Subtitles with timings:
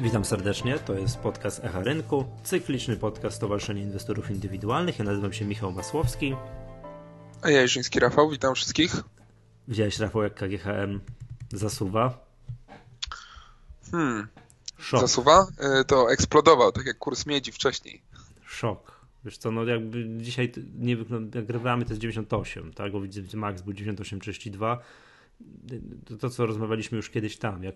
[0.00, 4.98] Witam serdecznie, to jest podcast Echa Rynku, cykliczny podcast Stowarzyszenia Inwestorów Indywidualnych.
[4.98, 6.36] Ja nazywam się Michał Masłowski.
[7.42, 8.96] A ja Jerzyński Rafał, witam wszystkich.
[9.68, 11.00] Widziałeś Rafał, jak KGHM
[11.52, 12.26] zasuwa?
[13.90, 14.28] Hmm,
[14.78, 15.00] Szok.
[15.00, 15.46] zasuwa?
[15.58, 18.02] E, to eksplodował, tak jak kurs miedzi wcześniej.
[18.46, 19.00] Szok.
[19.24, 20.96] Wiesz co, no jakby dzisiaj nie
[21.34, 22.92] jak grywamy to jest 98, tak?
[22.92, 24.78] Bo widzę, Max był 98,32.
[26.06, 27.74] To, to, co rozmawialiśmy już kiedyś tam, jak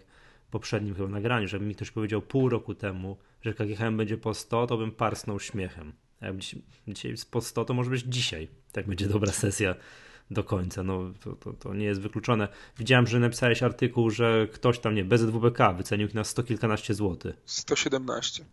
[0.53, 4.67] poprzednim chyba nagraniu, że mi ktoś powiedział pół roku temu, że KGHM będzie po 100,
[4.67, 5.93] to bym parsnął śmiechem.
[6.21, 6.37] A jak
[6.89, 8.49] dzisiaj po 100, to może być dzisiaj.
[8.73, 9.75] Tak będzie dobra sesja
[10.31, 10.83] do końca.
[10.83, 12.49] No to, to, to, nie jest wykluczone.
[12.79, 17.37] Widziałem, że napisałeś artykuł, że ktoś tam, nie, BZWBK wycenił ich na 100 kilkanaście złotych.
[17.45, 18.45] 117.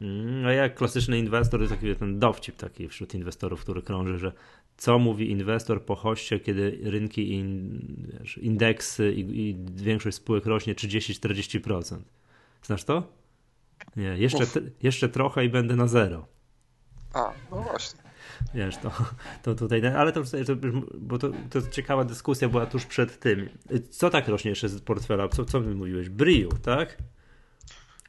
[0.00, 4.32] Mm, a jak klasyczny inwestor, to taki ten dowcip taki wśród inwestorów, który krąży, że
[4.78, 7.80] co mówi inwestor po hoście, kiedy rynki, in,
[8.36, 11.96] indeksy i, i, większość spółek rośnie 30-40%.
[12.62, 13.12] Znasz to?
[13.96, 14.44] Nie, jeszcze,
[14.82, 16.26] jeszcze trochę i będę na zero.
[17.14, 18.00] A, no właśnie.
[18.54, 18.90] Wiesz, to,
[19.42, 20.56] to tutaj, ale to, to
[20.94, 23.48] bo to, to ciekawa dyskusja była tuż przed tym.
[23.90, 25.28] Co tak rośnie jeszcze z portfela?
[25.28, 26.08] Co, co my mówiłeś?
[26.08, 26.98] Brio, tak?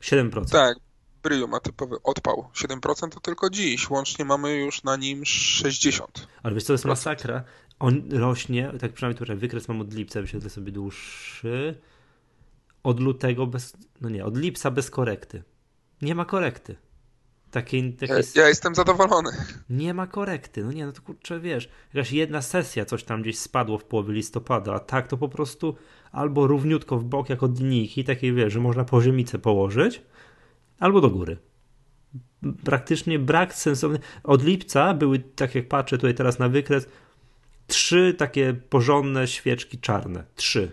[0.01, 0.51] 7%.
[0.51, 0.77] Tak,
[1.23, 2.49] Brio ma typowy odpał.
[2.53, 3.89] 7% to tylko dziś.
[3.89, 6.03] Łącznie mamy już na nim 60%.
[6.43, 7.43] Ale wiesz co, to jest masakra.
[7.79, 11.79] On rośnie, tak przynajmniej tutaj wykres mam od lipca, wyświetlę sobie dłuższy.
[12.83, 15.43] Od lutego bez, no nie, od lipca bez korekty.
[16.01, 16.75] Nie ma korekty.
[17.51, 18.15] Takiej, takiej...
[18.35, 19.29] Ja, ja, jestem zadowolony.
[19.69, 20.63] Nie ma korekty.
[20.63, 24.13] No nie, no to kurczę, wiesz, jakaś jedna sesja coś tam gdzieś spadło w połowie
[24.13, 25.75] listopada, a tak to po prostu
[26.11, 30.01] albo równiutko w bok jak od linijki, takiej wiesz, że można poziomicę położyć,
[30.79, 31.37] albo do góry.
[32.63, 33.99] Praktycznie brak sensowny.
[34.23, 36.89] Od lipca były, tak jak patrzę tutaj teraz na wykres,
[37.67, 40.23] trzy takie porządne świeczki czarne.
[40.35, 40.71] Trzy.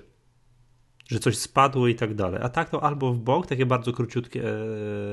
[1.08, 2.40] Że coś spadło i tak dalej.
[2.42, 4.42] A tak to albo w bok, takie bardzo króciutkie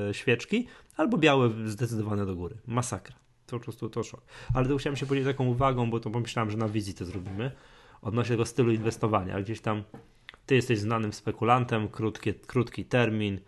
[0.08, 2.56] e, świeczki, albo białe zdecydowane do góry.
[2.66, 3.16] Masakra.
[3.46, 4.22] To po prostu to szok.
[4.54, 7.50] Ale to chciałem się podzielić taką uwagą, bo to pomyślałem, że na wizji to zrobimy.
[8.02, 9.42] Odnośnie tego stylu inwestowania.
[9.42, 9.82] Gdzieś tam
[10.46, 13.40] ty jesteś znanym spekulantem, krótki, krótki termin,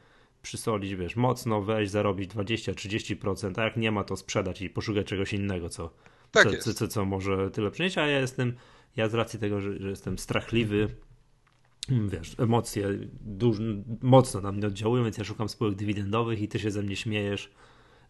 [0.46, 5.32] przysolić, wiesz, mocno wejść, zarobić 20-30%, a jak nie ma, to sprzedać i poszukać czegoś
[5.32, 5.90] innego, co,
[6.30, 8.56] tak co, co, co, co, może tyle przynieść, a ja jestem,
[8.96, 10.88] ja z racji tego, że, że jestem strachliwy,
[11.88, 12.88] wiesz, emocje
[13.20, 13.56] duż,
[14.02, 17.50] mocno na mnie oddziałują, więc ja szukam spółek dywidendowych i ty się ze mnie śmiejesz,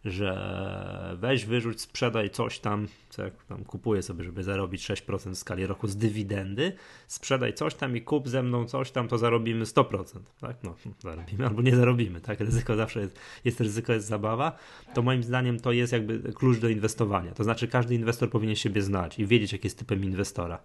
[0.05, 5.37] że weź, wyrzuć, sprzedaj coś tam, co jak tam kupuję sobie, żeby zarobić 6% w
[5.37, 6.73] skali roku z dywidendy,
[7.07, 10.57] sprzedaj coś tam i kup ze mną coś tam, to zarobimy 100%, tak?
[10.63, 12.39] No, zarobimy albo nie zarobimy, tak?
[12.39, 14.57] Ryzyko zawsze jest, jest ryzyko, jest zabawa.
[14.93, 17.31] To moim zdaniem to jest jakby klucz do inwestowania.
[17.31, 20.59] To znaczy każdy inwestor powinien siebie znać i wiedzieć, jaki jest typem inwestora.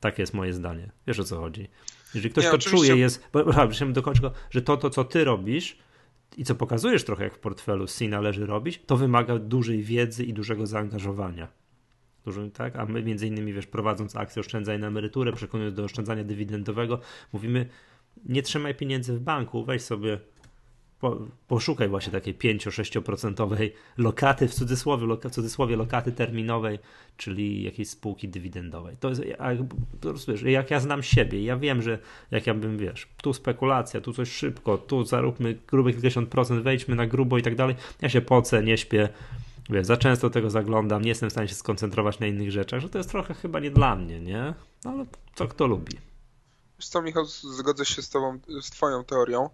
[0.00, 0.90] Takie jest moje zdanie.
[1.06, 1.68] Wiesz o co chodzi.
[2.14, 2.86] Jeżeli ktoś nie, to oczywiście...
[2.86, 3.44] czuje, jest, bo,
[3.92, 5.76] do końca, że to, to, co ty robisz,
[6.36, 10.32] i co pokazujesz trochę jak w portfelu C należy robić, to wymaga dużej wiedzy i
[10.32, 11.48] dużego zaangażowania.
[12.24, 12.76] Dużo, tak?
[12.76, 17.00] A my między innymi, wiesz, prowadząc akcję oszczędzaj na emeryturę, przekonując do oszczędzania dywidendowego,
[17.32, 17.68] mówimy
[18.26, 20.20] nie trzymaj pieniędzy w banku, weź sobie
[21.00, 21.18] po,
[21.48, 26.78] poszukaj właśnie takiej 5-6% lokaty, w cudzysłowie, loka, w cudzysłowie lokaty terminowej,
[27.16, 28.96] czyli jakiejś spółki dywidendowej.
[29.00, 29.58] To jest, jak,
[30.28, 31.98] wiesz, jak ja znam siebie, ja wiem, że
[32.30, 36.94] jak ja bym, wiesz, tu spekulacja, tu coś szybko, tu zaróbmy grube kilkadziesiąt procent, wejdźmy
[36.94, 39.08] na grubo i tak dalej, ja się pocę, nie śpię,
[39.70, 42.88] wiesz, za często tego zaglądam, nie jestem w stanie się skoncentrować na innych rzeczach, że
[42.88, 44.54] to jest trochę chyba nie dla mnie, nie?
[44.84, 45.92] No, ale co kto lubi.
[46.78, 49.50] Wiesz co, Michał, zgodzę się z tobą, z twoją teorią,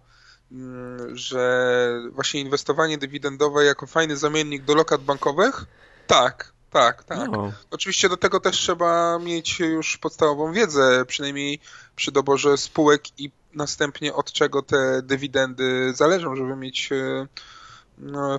[1.13, 5.65] że właśnie inwestowanie dywidendowe jako fajny zamiennik do lokat bankowych?
[6.07, 7.29] Tak, tak, tak.
[7.31, 7.51] No.
[7.71, 11.59] Oczywiście do tego też trzeba mieć już podstawową wiedzę, przynajmniej
[11.95, 17.27] przy doborze spółek i następnie od czego te dywidendy zależą, żeby mieć e,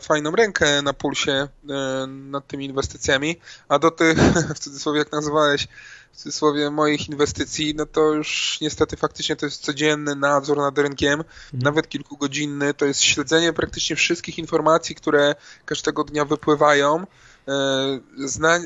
[0.02, 1.48] fajną rękę na pulsie e,
[2.06, 3.36] nad tymi inwestycjami,
[3.68, 4.18] a do tych,
[4.56, 5.68] w cudzysłowie jak nazwałeś,
[6.12, 11.12] w cudzysłowie moich inwestycji, no to już niestety faktycznie to jest codzienny nadzór nad rynkiem,
[11.12, 11.28] mhm.
[11.52, 15.34] nawet kilkugodzinny, to jest śledzenie praktycznie wszystkich informacji, które
[15.64, 17.06] każdego dnia wypływają,
[17.48, 18.62] e, Zna, e,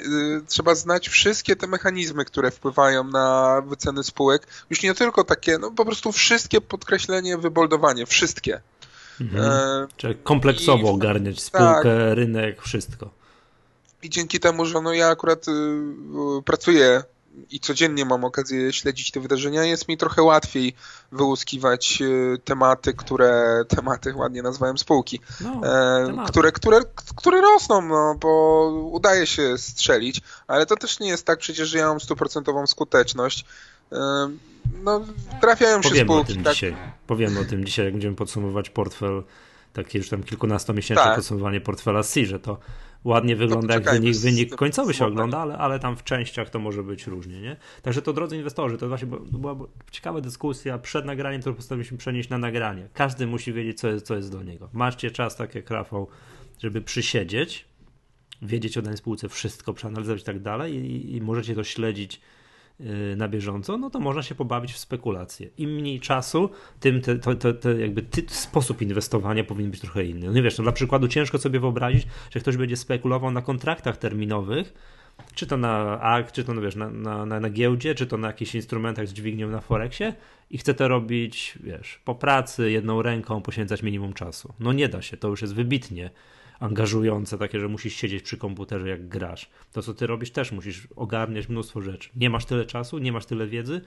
[0.46, 4.46] trzeba znać wszystkie te mechanizmy, które wpływają na wyceny spółek.
[4.70, 8.60] Już nie tylko takie, no po prostu wszystkie podkreślenie, wyboldowanie, wszystkie.
[9.20, 9.44] Mhm.
[9.44, 12.14] E, Czyli kompleksowo I, ogarniać spółkę, tak.
[12.14, 13.10] rynek, wszystko.
[14.02, 17.02] I dzięki temu, że no ja akurat y, y, pracuję
[17.50, 20.74] i codziennie mam okazję śledzić te wydarzenia, jest mi trochę łatwiej
[21.12, 26.80] wyłuskiwać y, tematy, które, tematy ładnie nazwałem spółki, no, e, które, które,
[27.16, 31.78] które rosną, no, bo udaje się strzelić, ale to też nie jest tak przecież, że
[31.78, 33.44] ja mam stuprocentową skuteczność.
[34.84, 35.04] No,
[35.40, 36.32] trafiają się Powiemy spółki.
[36.32, 36.54] O tym tak?
[36.54, 36.76] dzisiaj.
[37.06, 39.22] Powiemy o tym dzisiaj, jak będziemy podsumować portfel
[39.72, 41.16] takie już tam kilkunastomiesięczne tak.
[41.16, 42.58] podsumowanie portfela C, że to
[43.04, 46.82] ładnie wygląda, jak wynik, wynik końcowy się ogląda, ale, ale tam w częściach to może
[46.82, 47.56] być różnie, nie?
[47.82, 49.56] Także to drodzy inwestorzy, to właśnie była
[49.90, 52.88] ciekawa dyskusja przed nagraniem, którą postanowiliśmy przenieść na nagranie.
[52.94, 54.68] Każdy musi wiedzieć, co jest, co jest do niego.
[54.72, 56.08] Macie czas, tak jak Rafał,
[56.58, 57.64] żeby przysiedzieć,
[58.42, 62.20] wiedzieć o danej spółce wszystko, przeanalizować i tak dalej i, i możecie to śledzić
[63.16, 65.48] na bieżąco, no to można się pobawić w spekulacje.
[65.58, 70.04] Im mniej czasu, tym te, to, to, to jakby ty, sposób inwestowania powinien być trochę
[70.04, 70.26] inny.
[70.26, 74.74] No wiesz, no dla przykładu ciężko sobie wyobrazić, że ktoś będzie spekulował na kontraktach terminowych,
[75.34, 78.16] czy to na akt, czy to no wiesz, na, na, na, na giełdzie, czy to
[78.16, 80.14] na jakichś instrumentach z dźwignią na Forexie
[80.50, 84.54] i chce to robić, wiesz, po pracy, jedną ręką, poświęcać minimum czasu.
[84.60, 86.10] No nie da się, to już jest wybitnie
[86.62, 89.50] angażujące, takie, że musisz siedzieć przy komputerze jak grasz.
[89.72, 92.10] To, co ty robisz, też musisz ogarniać mnóstwo rzeczy.
[92.16, 93.80] Nie masz tyle czasu, nie masz tyle wiedzy,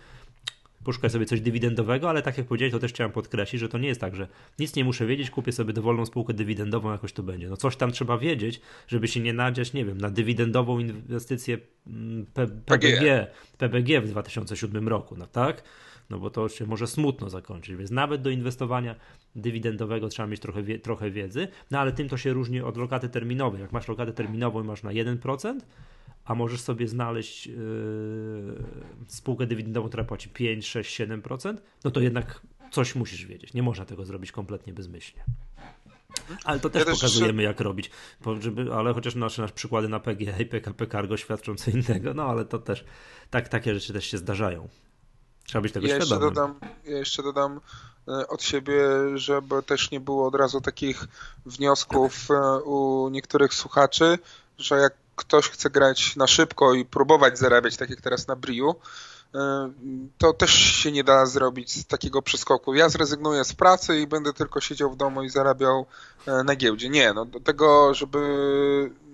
[0.83, 3.88] poszukaj sobie coś dywidendowego, ale tak jak powiedziałeś, to też chciałem podkreślić, że to nie
[3.88, 4.27] jest tak, że
[4.60, 7.50] nic nie muszę wiedzieć, kupię sobie dowolną spółkę dywidendową, jakoś to będzie.
[7.50, 11.57] No coś tam trzeba wiedzieć, żeby się nie nadziać, nie wiem, na dywidendową inwestycję
[11.88, 12.25] mm,
[12.66, 13.27] PBG,
[13.57, 15.63] PBG w 2007 roku, no tak?
[16.09, 18.95] No bo to się może smutno zakończyć, więc nawet do inwestowania
[19.35, 23.09] dywidendowego trzeba mieć trochę, wie, trochę wiedzy, no ale tym to się różni od lokaty
[23.09, 23.61] terminowej.
[23.61, 25.59] Jak masz lokatę terminową i masz na 1%,
[26.25, 27.55] a możesz sobie znaleźć yy,
[29.07, 32.41] spółkę dywidendową, która płaci 5, 6, 7%, no to jednak
[32.71, 33.53] coś musisz wiedzieć.
[33.53, 35.23] Nie można tego zrobić kompletnie bezmyślnie.
[36.43, 37.91] Ale to też ja pokazujemy, jak robić.
[38.39, 42.23] Żeby, ale chociaż nasze, nasze przykłady na PGA i PKP Cargo świadczą co innego, no
[42.23, 42.85] ale to też
[43.29, 44.69] tak, takie rzeczy też się zdarzają.
[45.45, 45.95] Trzeba być tego ja.
[45.95, 47.59] Jeszcze dodam, ja jeszcze dodam
[48.07, 48.83] e, od siebie,
[49.15, 51.07] żeby też nie było od razu takich
[51.45, 54.19] wniosków e, u niektórych słuchaczy,
[54.57, 58.75] że jak ktoś chce grać na szybko i próbować zarabiać, tak jak teraz na Briu,
[59.36, 59.71] e,
[60.18, 62.74] to też się nie da zrobić z takiego przeskoku.
[62.74, 65.86] Ja zrezygnuję z pracy i będę tylko siedział w domu i zarabiał
[66.45, 66.89] na giełdzie.
[66.89, 68.19] Nie, no do tego, żeby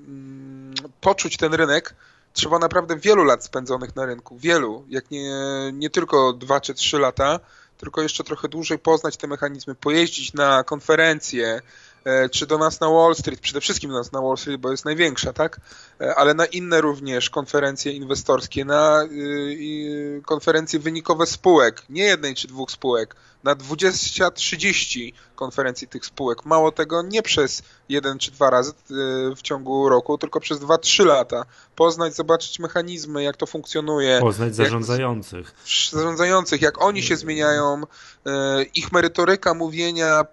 [0.07, 1.95] mm, poczuć ten rynek,
[2.33, 5.31] trzeba naprawdę wielu lat spędzonych na rynku, wielu, jak nie,
[5.73, 7.39] nie tylko dwa czy trzy lata,
[7.77, 11.61] tylko jeszcze trochę dłużej poznać te mechanizmy, pojeździć na konferencje,
[12.03, 14.71] e, czy do nas na Wall Street, przede wszystkim do nas na Wall Street, bo
[14.71, 15.59] jest największa, tak?
[16.01, 22.47] E, ale na inne również konferencje inwestorskie, na y, konferencje wynikowe spółek, nie jednej czy
[22.47, 26.45] dwóch spółek, na 20-30 konferencji tych spółek.
[26.45, 30.77] Mało tego, nie przez jeden czy dwa razy y, w ciągu roku, tylko przez dwa,
[30.77, 31.45] trzy lata.
[31.75, 34.19] Poznać, zobaczyć mechanizmy, jak to funkcjonuje.
[34.19, 35.45] Poznać zarządzających.
[35.47, 38.29] Jak, zarządzających, jak oni się zmieniają, y,
[38.75, 40.25] ich merytoryka mówienia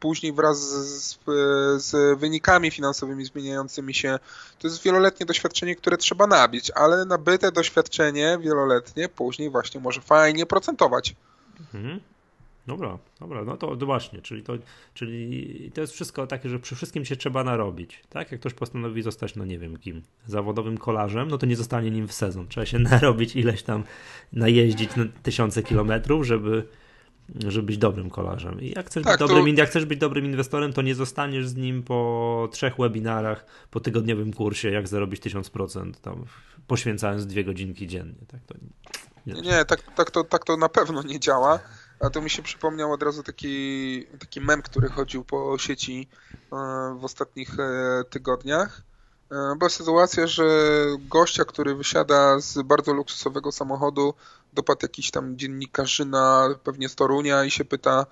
[0.00, 1.18] później wraz z,
[1.76, 4.18] z wynikami finansowymi zmieniającymi się.
[4.58, 10.46] To jest wieloletnie doświadczenie, które trzeba nabić, ale nabyte doświadczenie wieloletnie później właśnie może fajnie
[10.46, 11.14] procentować.
[11.74, 12.00] Mhm.
[12.66, 14.52] Dobra, dobra, no to, właśnie, czyli to,
[14.94, 18.32] czyli to jest wszystko takie, że przy wszystkim się trzeba narobić, tak?
[18.32, 22.08] Jak ktoś postanowi zostać, no nie wiem kim, zawodowym kolarzem, no to nie zostanie nim
[22.08, 22.48] w sezon.
[22.48, 23.84] Trzeba się narobić ileś tam,
[24.32, 26.66] najeździć na tysiące kilometrów, żeby,
[27.46, 28.60] żeby być dobrym kolarzem.
[28.60, 29.60] I jak chcesz, tak, być dobrym, to...
[29.60, 34.32] jak chcesz być dobrym inwestorem, to nie zostaniesz z nim po trzech webinarach, po tygodniowym
[34.32, 36.24] kursie, jak zarobić 1000%, tam
[36.66, 38.26] poświęcając dwie godzinki dziennie.
[38.28, 38.54] Tak to
[39.26, 41.60] nie, nie tak, tak, to, tak to na pewno nie działa.
[42.00, 46.56] A to mi się przypomniał od razu taki, taki mem, który chodził po sieci e,
[46.98, 48.82] w ostatnich e, tygodniach.
[49.32, 50.44] E, była sytuacja, że
[50.98, 54.14] gościa, który wysiada z bardzo luksusowego samochodu,
[54.52, 58.06] dopadł jakiś tam dziennikarzyna, pewnie z Torunia i się pyta,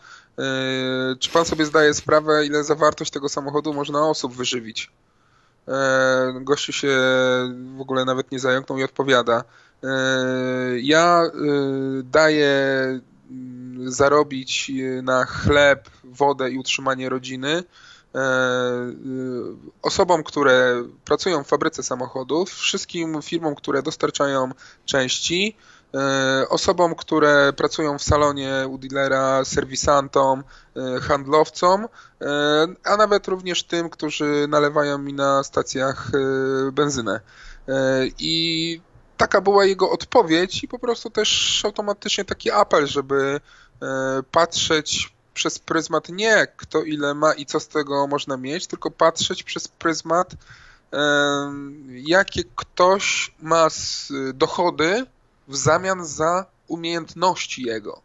[1.21, 4.93] czy pan sobie zdaje sprawę, ile zawartość tego samochodu można osób wyżywić.
[6.41, 6.99] Gościu się
[7.77, 9.45] w ogóle nawet nie zająknął i odpowiada.
[10.83, 11.23] Ja
[12.05, 12.51] daję
[13.87, 17.65] zarobić e, na chleb, wodę i utrzymanie rodziny
[18.15, 18.23] e, e,
[19.83, 24.51] osobom, które pracują w fabryce samochodów, wszystkim firmom, które dostarczają
[24.85, 25.57] części,
[26.49, 30.45] osobom, które pracują w salonie u dealera, serwisantom,
[31.03, 31.89] handlowcom,
[32.85, 36.11] a nawet również tym, którzy nalewają mi na stacjach
[36.73, 37.21] benzynę.
[38.19, 38.81] I
[39.17, 43.41] taka była jego odpowiedź i po prostu też automatycznie taki apel, żeby
[44.31, 49.43] patrzeć przez pryzmat nie kto ile ma i co z tego można mieć, tylko patrzeć
[49.43, 50.33] przez pryzmat
[50.93, 50.97] e,
[51.89, 53.69] jakie ktoś ma
[54.35, 55.07] dochody
[55.49, 58.03] w zamian za umiejętności jego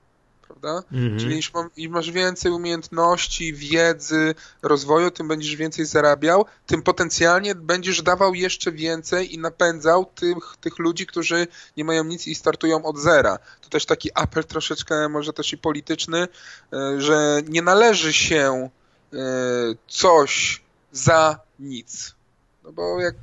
[0.61, 0.87] prawda?
[0.91, 1.19] Mhm.
[1.19, 1.41] Czyli
[1.77, 8.71] im, masz więcej umiejętności, wiedzy, rozwoju, tym będziesz więcej zarabiał, tym potencjalnie będziesz dawał jeszcze
[8.71, 11.47] więcej i napędzał tych, tych ludzi, którzy
[11.77, 13.39] nie mają nic i startują od zera.
[13.61, 16.27] To też taki apel troszeczkę może też i polityczny,
[16.73, 18.69] e, że nie należy się
[19.87, 20.61] coś
[20.91, 22.15] za nic.
[22.63, 23.15] No bo jak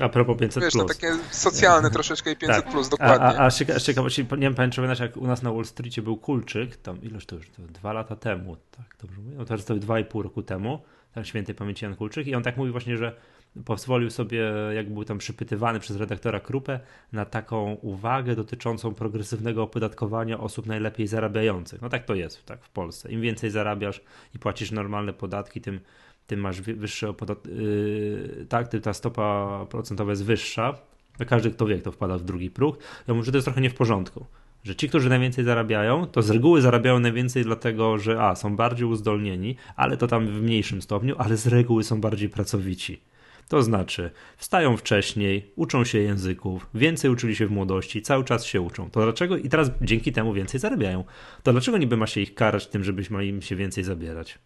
[0.00, 0.82] a propos 500 Wiesz, plus.
[0.82, 2.72] No takie socjalne troszeczkę i 500 tak.
[2.72, 3.26] plus, dokładnie.
[3.26, 6.16] A, a, a z ciekawości, nie wiem, pamiętasz, jak u nas na Wall Streetie był
[6.16, 9.36] Kulczyk, tam ilość to już, to dwa lata temu, tak dobrze mówię?
[9.36, 12.42] No teraz to dwa i pół roku temu, tak świętej pamięci Jan Kulczyk i on
[12.42, 13.16] tak mówi właśnie, że
[13.64, 16.80] pozwolił sobie, jak był tam przypytywany przez redaktora Krupę,
[17.12, 21.82] na taką uwagę dotyczącą progresywnego opodatkowania osób najlepiej zarabiających.
[21.82, 23.12] No tak to jest tak w Polsce.
[23.12, 24.00] Im więcej zarabiasz
[24.34, 25.80] i płacisz normalne podatki, tym
[26.26, 27.46] tym masz wyższe opodat...
[27.46, 30.78] Yy, tak, ta stopa procentowa jest wyższa.
[31.26, 32.78] Każdy, kto wie, kto wpada w drugi próg.
[33.08, 34.26] Ja mówię, że to jest trochę nie w porządku.
[34.64, 38.86] Że ci, którzy najwięcej zarabiają, to z reguły zarabiają najwięcej dlatego, że a, są bardziej
[38.86, 43.00] uzdolnieni, ale to tam w mniejszym stopniu, ale z reguły są bardziej pracowici.
[43.48, 48.60] To znaczy, wstają wcześniej, uczą się języków, więcej uczyli się w młodości, cały czas się
[48.60, 48.90] uczą.
[48.90, 51.04] To dlaczego i teraz dzięki temu więcej zarabiają?
[51.42, 54.38] To dlaczego niby ma się ich karać tym, żebyśmy im się więcej zabierać?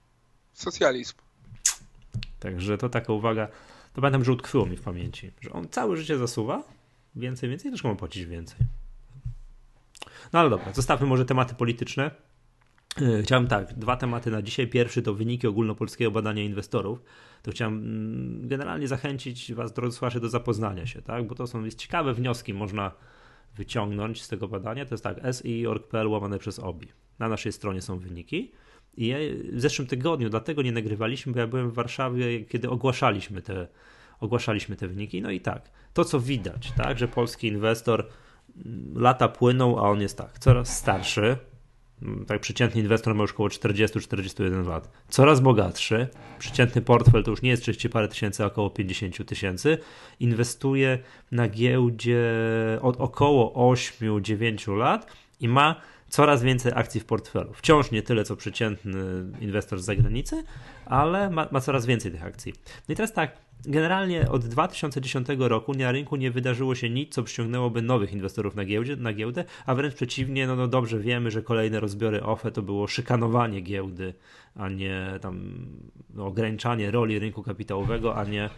[0.53, 1.15] Socjalizm.
[2.41, 3.49] Także to taka uwaga,
[3.93, 6.63] to pamiętam, że utkwiło mi w pamięci, że on całe życie zasuwa,
[7.17, 8.59] więcej, więcej, też ma płacić więcej.
[10.33, 12.11] No ale dobra, zostawmy może tematy polityczne.
[13.03, 14.67] E, chciałem tak, dwa tematy na dzisiaj.
[14.67, 17.03] Pierwszy to wyniki ogólnopolskiego badania inwestorów.
[17.43, 21.27] To chciałem mm, generalnie zachęcić Was, drodzy słuchacze, do zapoznania się, tak?
[21.27, 22.93] bo to są jest ciekawe wnioski, można
[23.57, 24.85] wyciągnąć z tego badania.
[24.87, 26.89] To jest tak, si.org.pl łamane przez OBI.
[27.19, 28.53] Na naszej stronie są wyniki.
[28.97, 29.17] I ja
[29.53, 33.67] w zeszłym tygodniu dlatego nie nagrywaliśmy, bo ja byłem w Warszawie, kiedy ogłaszaliśmy te,
[34.21, 35.23] ogłaszaliśmy te wyniki.
[35.23, 38.07] No i tak, to co widać, tak, że polski inwestor
[38.67, 41.37] mm, lata płyną, a on jest tak, coraz starszy.
[42.03, 44.91] Mm, tak, przeciętny inwestor ma już około 40-41 lat.
[45.09, 46.09] Coraz bogatszy.
[46.39, 49.79] Przeciętny portfel to już nie jest 30 parę tysięcy, a około 50 tysięcy.
[50.21, 50.99] Inwestuje
[51.33, 52.25] na giełdzie
[52.83, 55.07] od około 8-9 lat
[55.41, 57.53] i ma coraz więcej akcji w portfelu.
[57.55, 59.01] Wciąż nie tyle, co przeciętny
[59.41, 60.45] inwestor z zagranicy,
[60.87, 62.53] ale ma, ma coraz więcej tych akcji.
[62.89, 67.23] No i teraz tak, generalnie od 2010 roku na rynku nie wydarzyło się nic, co
[67.23, 71.43] przyciągnęłoby nowych inwestorów na, giełdzie, na giełdę, a wręcz przeciwnie, no, no dobrze wiemy, że
[71.43, 74.15] kolejne rozbiory OFE to było szykanowanie giełdy,
[74.57, 75.67] a nie tam
[76.15, 78.51] no, ograniczanie roli rynku kapitałowego, a nie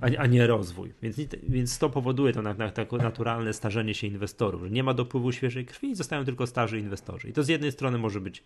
[0.00, 0.92] a, a nie rozwój.
[1.02, 1.16] Więc,
[1.48, 5.32] więc to powoduje to na, na, takie naturalne starzenie się inwestorów, że nie ma dopływu
[5.32, 7.28] świeżej krwi i zostają tylko starzy inwestorzy.
[7.28, 8.42] I to z jednej strony może być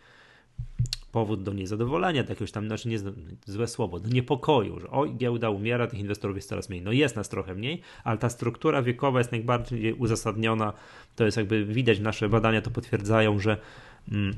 [1.12, 2.98] powód do niezadowolenia, do jakiegoś tam, znaczy nie,
[3.46, 6.82] złe słowo, do niepokoju, że oj, giełda umiera, tych inwestorów jest coraz mniej.
[6.82, 10.72] No jest nas trochę mniej, ale ta struktura wiekowa jest najbardziej uzasadniona.
[11.16, 13.56] To jest jakby widać, nasze badania to potwierdzają, że
[14.12, 14.34] mm,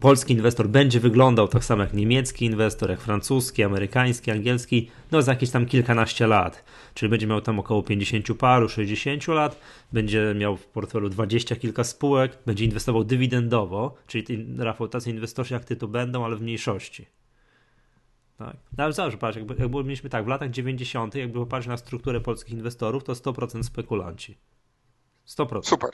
[0.00, 5.32] polski inwestor będzie wyglądał tak samo jak niemiecki inwestor, jak francuski, amerykański, angielski, no za
[5.32, 6.64] jakieś tam kilkanaście lat.
[6.94, 9.60] Czyli będzie miał tam około 50 paru, 60 lat,
[9.92, 15.64] będzie miał w portfelu 20 kilka spółek, będzie inwestował dywidendowo, czyli Rafał, tacy inwestorzy jak
[15.64, 17.06] ty to będą, ale w mniejszości.
[18.38, 18.56] Tak.
[18.78, 22.20] No ale zobacz, patrz, jakby, jakby mieliśmy tak, w latach 90., jakby popatrzeć na strukturę
[22.20, 24.36] polskich inwestorów, to 100% spekulanci.
[25.26, 25.62] 100%.
[25.62, 25.90] Super.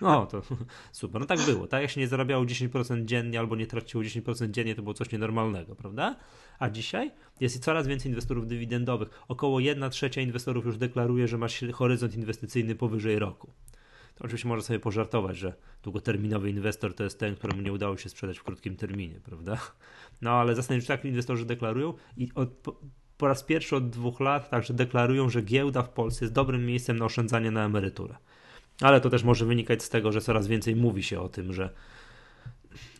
[0.00, 0.42] No to
[0.92, 1.20] super.
[1.20, 1.66] No tak było.
[1.66, 5.12] Tak jak się nie zarabiało 10% dziennie albo nie traciło 10% dziennie, to było coś
[5.12, 6.16] nienormalnego, prawda?
[6.58, 7.10] A dzisiaj
[7.40, 9.08] jest coraz więcej inwestorów dywidendowych.
[9.28, 13.52] Około 1 trzecia inwestorów już deklaruje, że ma horyzont inwestycyjny powyżej roku.
[14.14, 18.08] To oczywiście można sobie pożartować, że długoterminowy inwestor to jest ten, któremu nie udało się
[18.08, 19.58] sprzedać w krótkim terminie, prawda?
[20.22, 22.80] No ale się, tak inwestorzy deklarują i od, po,
[23.16, 26.98] po raz pierwszy od dwóch lat także deklarują, że giełda w Polsce jest dobrym miejscem
[26.98, 28.16] na oszczędzanie na emeryturę.
[28.80, 31.70] Ale to też może wynikać z tego, że coraz więcej mówi się o tym, że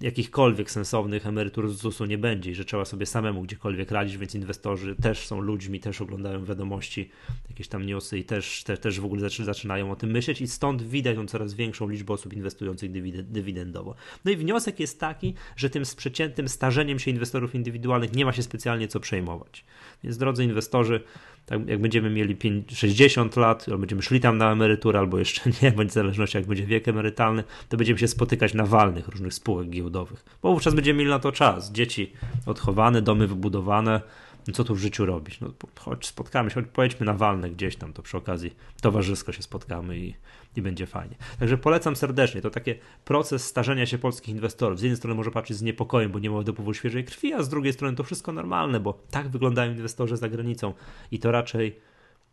[0.00, 4.34] jakichkolwiek sensownych emerytur z ZUS-u nie będzie i że trzeba sobie samemu gdziekolwiek radzić, więc
[4.34, 7.10] inwestorzy też są ludźmi, też oglądają wiadomości,
[7.48, 10.82] jakieś tam newsy i też, te, też w ogóle zaczynają o tym myśleć i stąd
[10.82, 12.90] widać tą coraz większą liczbę osób inwestujących
[13.22, 13.94] dywidendowo.
[14.24, 18.42] No i wniosek jest taki, że tym przeciętnym starzeniem się inwestorów indywidualnych nie ma się
[18.42, 19.64] specjalnie co przejmować.
[20.04, 21.00] Więc drodzy inwestorzy,
[21.48, 25.50] tak jak będziemy mieli 5, 60 lat, albo będziemy szli tam na emeryturę, albo jeszcze
[25.62, 29.34] nie, bądź w zależności jak będzie wiek emerytalny, to będziemy się spotykać na walnych różnych
[29.34, 31.72] spółek giełdowych, bo wówczas będziemy mieli na to czas.
[31.72, 32.12] Dzieci
[32.46, 34.00] odchowane, domy wybudowane,
[34.46, 35.40] no co tu w życiu robić?
[35.40, 39.42] No chodź, spotkamy się, choć pojedźmy na walne gdzieś tam, to przy okazji towarzysko się
[39.42, 40.14] spotkamy i,
[40.56, 41.16] i będzie fajnie.
[41.38, 44.78] Także polecam serdecznie, to taki proces starzenia się polskich inwestorów.
[44.78, 47.48] Z jednej strony może patrzeć z niepokojem, bo nie ma dopływu świeżej krwi, a z
[47.48, 50.74] drugiej strony to wszystko normalne, bo tak wyglądają inwestorzy za granicą
[51.10, 51.76] i to raczej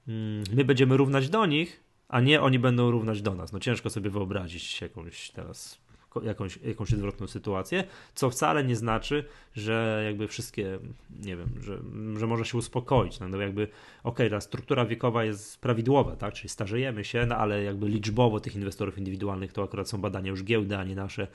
[0.08, 3.52] mm, my będziemy równać do nich, a nie oni będą równać do nas.
[3.52, 5.85] No ciężko sobie wyobrazić jakąś teraz
[6.24, 7.84] jakąś, jakąś odwrotną sytuację,
[8.16, 10.80] co wcale nie znaczy, że jakby wszystkie,
[11.24, 11.78] nie wiem, że,
[12.20, 13.20] że można się uspokoić.
[13.20, 17.36] No, no jakby, okej, okay, ta struktura wiekowa jest prawidłowa, tak, czyli starzejemy się, no
[17.36, 21.28] ale jakby liczbowo tych inwestorów indywidualnych, to akurat są badania już giełdy, a nie nasze,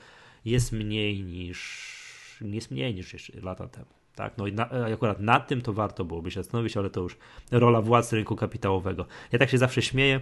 [0.45, 4.01] jest mniej niż, jest mniej niż jeszcze lata temu.
[4.15, 7.17] Tak, no i na, akurat nad tym to warto byłoby się zastanowić, ale to już
[7.51, 9.05] rola władz rynku kapitałowego.
[9.31, 10.21] Ja tak się zawsze śmieję,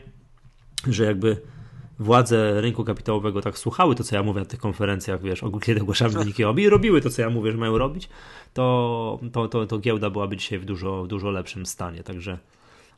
[0.87, 1.41] że jakby
[1.99, 6.11] władze rynku kapitałowego tak słuchały to, co ja mówię na tych konferencjach, wiesz, kiedy ogłaszamy
[6.11, 8.09] wyniki OBI i robiły to, co ja mówię, że mają robić,
[8.53, 12.37] to, to, to, to giełda byłaby dzisiaj w dużo, w dużo lepszym stanie, także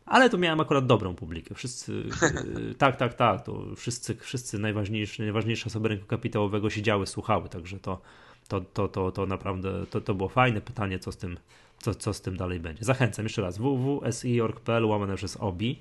[0.05, 1.55] ale to miałem akurat dobrą publikę.
[1.55, 2.03] Wszyscy,
[2.77, 8.01] tak, tak, tak, to wszyscy, wszyscy najważniejsze, najważniejsze osoby rynku kapitałowego siedziały, słuchały, także to,
[8.48, 11.38] to, to, to, to naprawdę to, to było fajne pytanie, co z tym,
[11.79, 12.86] co, co z tym dalej będzie.
[12.86, 15.79] Zachęcam jeszcze raz www.si.org.pl łamane przez OBI.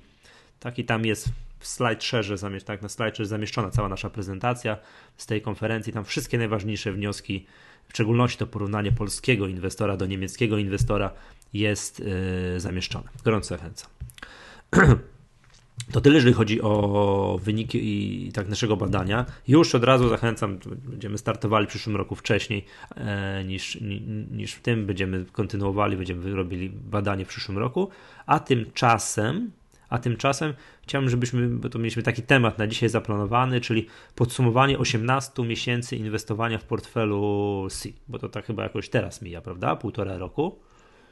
[0.59, 1.29] Tak i tam jest
[1.61, 4.77] w slide zamiesz, tak, na slide zamieszczona cała nasza prezentacja
[5.17, 5.93] z tej konferencji.
[5.93, 7.45] Tam wszystkie najważniejsze wnioski,
[7.87, 11.11] w szczególności to porównanie polskiego inwestora do niemieckiego inwestora
[11.53, 13.09] jest yy, zamieszczone.
[13.23, 13.89] Gorąco zachęcam.
[15.91, 17.79] To tyle, jeżeli chodzi o wyniki
[18.27, 19.25] i tak naszego badania.
[19.47, 22.65] Już od razu zachęcam, będziemy startowali w przyszłym roku wcześniej
[22.95, 23.77] e, niż,
[24.31, 24.85] niż w tym.
[24.85, 27.89] Będziemy kontynuowali, będziemy robili badanie w przyszłym roku,
[28.25, 29.51] a tymczasem
[29.91, 35.43] a tymczasem chciałbym, żebyśmy, bo to mieliśmy taki temat na dzisiaj zaplanowany, czyli podsumowanie 18
[35.43, 39.75] miesięcy inwestowania w portfelu C, bo to tak chyba jakoś teraz mija, prawda?
[39.75, 40.59] Półtora roku.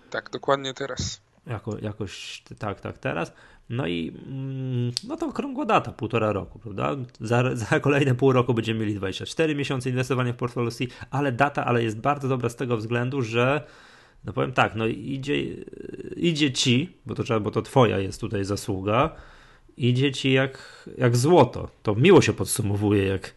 [0.09, 1.21] Tak, dokładnie teraz.
[1.47, 3.33] Jako, jakoś tak, tak, teraz.
[3.69, 6.95] No i mm, no to okrągła data, półtora roku, prawda?
[7.21, 11.65] Za, za kolejne pół roku będziemy mieli 24 miesiące inwestowania w portfolio C, ale data,
[11.65, 13.63] ale jest bardzo dobra z tego względu, że
[14.25, 15.43] no powiem tak, no idzie,
[16.15, 19.15] idzie ci, bo to trzeba, bo to twoja jest tutaj zasługa,
[19.77, 21.69] idzie ci jak, jak złoto.
[21.83, 23.35] To miło się podsumowuje, jak,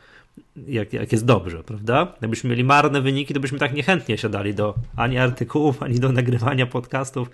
[0.67, 2.15] jak, jak jest dobrze, prawda?
[2.21, 6.67] Jakbyśmy mieli marne wyniki, to byśmy tak niechętnie siadali do ani artykułów, ani do nagrywania
[6.67, 7.31] podcastów.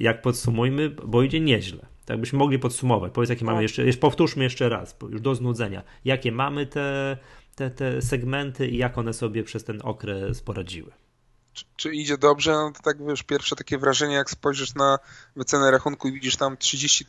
[0.00, 1.86] Jak podsumujmy, bo idzie nieźle.
[2.04, 3.12] Tak byśmy mogli podsumować.
[3.12, 3.62] Powiedz, jakie mamy tak.
[3.62, 5.82] jeszcze, jeszcze powtórzmy jeszcze raz, już do znudzenia.
[6.04, 7.16] Jakie mamy te,
[7.54, 10.92] te, te segmenty i jak one sobie przez ten okres poradziły
[11.54, 14.98] czy, czy, idzie dobrze, no to tak wiesz, pierwsze takie wrażenie, jak spojrzysz na
[15.36, 17.06] wycenę rachunku i widzisz tam 30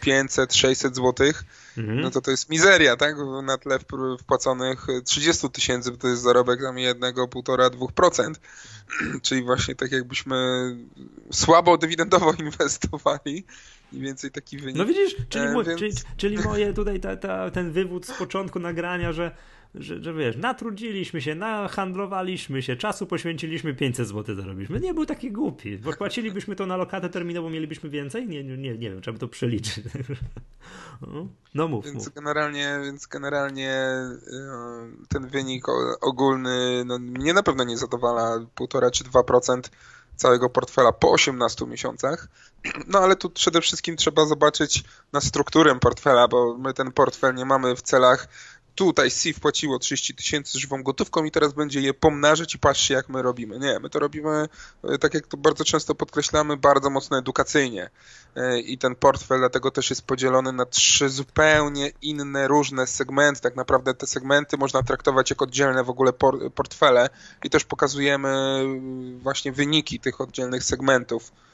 [0.00, 1.44] 500, 600 złotych,
[1.78, 2.00] mhm.
[2.00, 3.16] no to to jest mizeria, tak?
[3.42, 3.78] Na tle
[4.18, 8.40] wpłaconych 30 tysięcy, bo to jest zarobek tam jednego, półtora, dwóch procent.
[9.22, 10.36] Czyli właśnie tak jakbyśmy
[11.32, 13.44] słabo dywidendowo inwestowali.
[13.92, 14.76] Mniej więcej taki wynik.
[14.76, 15.78] No widzisz, czyli, e, więc...
[15.78, 19.36] czyli, czyli moje tutaj ta, ta, ten wywód z początku nagrania, że
[19.74, 24.80] że, że wiesz, natrudziliśmy się, nahandlowaliśmy się, czasu poświęciliśmy, 500 zł zarobiliśmy.
[24.80, 28.28] Nie był taki głupi, bo płacilibyśmy to na lokatę terminową, mielibyśmy więcej?
[28.28, 29.80] Nie, nie, nie wiem, trzeba by to przeliczyć.
[31.00, 32.14] No, no mów, więc mów.
[32.14, 34.16] Generalnie, więc generalnie e,
[35.08, 35.64] ten wynik
[36.00, 39.60] ogólny no, mnie na pewno nie zadowala 1,5 czy 2%
[40.20, 42.28] całego portfela po 18 miesiącach.
[42.86, 47.44] No ale tu przede wszystkim trzeba zobaczyć na strukturę portfela, bo my ten portfel nie
[47.44, 48.28] mamy w celach
[48.80, 53.08] tutaj SIF płaciło 30 tysięcy żywą gotówką i teraz będzie je pomnażyć i patrzcie jak
[53.08, 53.58] my robimy.
[53.58, 54.48] Nie, my to robimy,
[54.84, 57.90] e, tak jak to bardzo często podkreślamy, bardzo mocno edukacyjnie
[58.36, 63.40] e, i ten portfel dlatego też jest podzielony na trzy zupełnie inne, różne segmenty.
[63.40, 66.12] Tak naprawdę te segmenty można traktować jak oddzielne w ogóle
[66.54, 67.08] portfele
[67.44, 68.62] i też pokazujemy
[69.22, 71.49] właśnie wyniki tych oddzielnych segmentów E,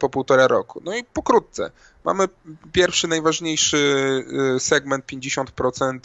[0.00, 0.80] po półtora roku.
[0.84, 1.70] No i pokrótce.
[2.04, 2.28] Mamy
[2.72, 4.24] pierwszy, najważniejszy
[4.56, 5.98] e, segment 50%,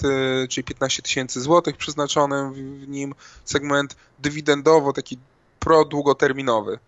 [0.44, 5.18] e, czyli 15 tysięcy złotych przeznaczony w nim, segment dywidendowo, taki
[5.60, 6.80] pro-długoterminowy.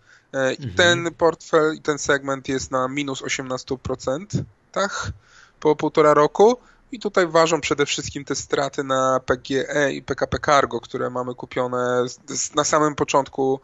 [0.58, 0.74] I mhm.
[0.74, 4.26] ten portfel, i ten segment jest na minus 18%,
[4.72, 5.12] tak?
[5.60, 6.56] Po półtora roku.
[6.92, 12.04] I tutaj ważą przede wszystkim te straty na PGE i PKP Cargo, które mamy kupione
[12.54, 13.60] na samym początku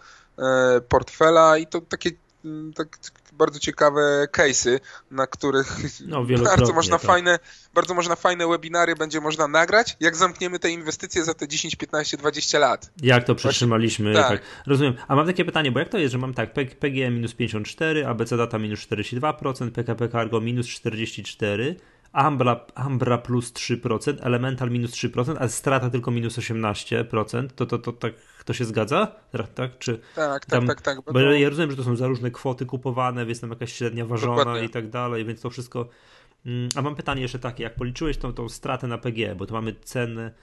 [0.88, 2.10] portfela i to takie
[2.74, 2.98] tak
[3.32, 4.80] bardzo ciekawe case'y,
[5.10, 7.06] na których no, bardzo można tak.
[7.06, 7.38] fajne,
[7.74, 12.16] bardzo można fajne webinary będzie można nagrać, jak zamkniemy te inwestycje za te 10, 15,
[12.16, 12.90] 20 lat.
[13.02, 14.14] Jak to przetrzymaliśmy.
[14.14, 14.28] Tak.
[14.28, 14.40] tak.
[14.66, 14.94] Rozumiem.
[15.08, 18.36] A mam takie pytanie, bo jak to jest, że mam tak, PGE minus 54, ABC
[18.36, 21.74] Data minus 42%, PKP Cargo minus 44%,
[22.12, 27.92] Ambra, Ambra plus 3%, Elemental minus 3%, a strata tylko minus 18%, to, to, to
[27.92, 28.12] tak
[28.48, 29.06] to się zgadza?
[29.54, 31.12] Tak, czy tak, tam, tak, tak, tak.
[31.12, 34.36] Bo, ja rozumiem, że to są za różne kwoty kupowane, więc tam jakaś średnia ważona
[34.36, 34.66] Dokładnie.
[34.66, 35.88] i tak dalej, więc to wszystko...
[36.46, 39.54] Mm, a mam pytanie jeszcze takie, jak policzyłeś tą, tą stratę na PG, bo tu
[39.54, 40.34] mamy cenę,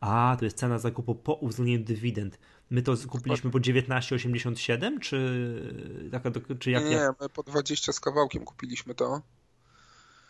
[0.00, 2.38] a to jest cena zakupu po uwzględnieniu dywidend.
[2.70, 6.84] My to kupiliśmy po 19,87 czy, taka, czy jak?
[6.84, 9.20] Nie, my po 20 z kawałkiem kupiliśmy to.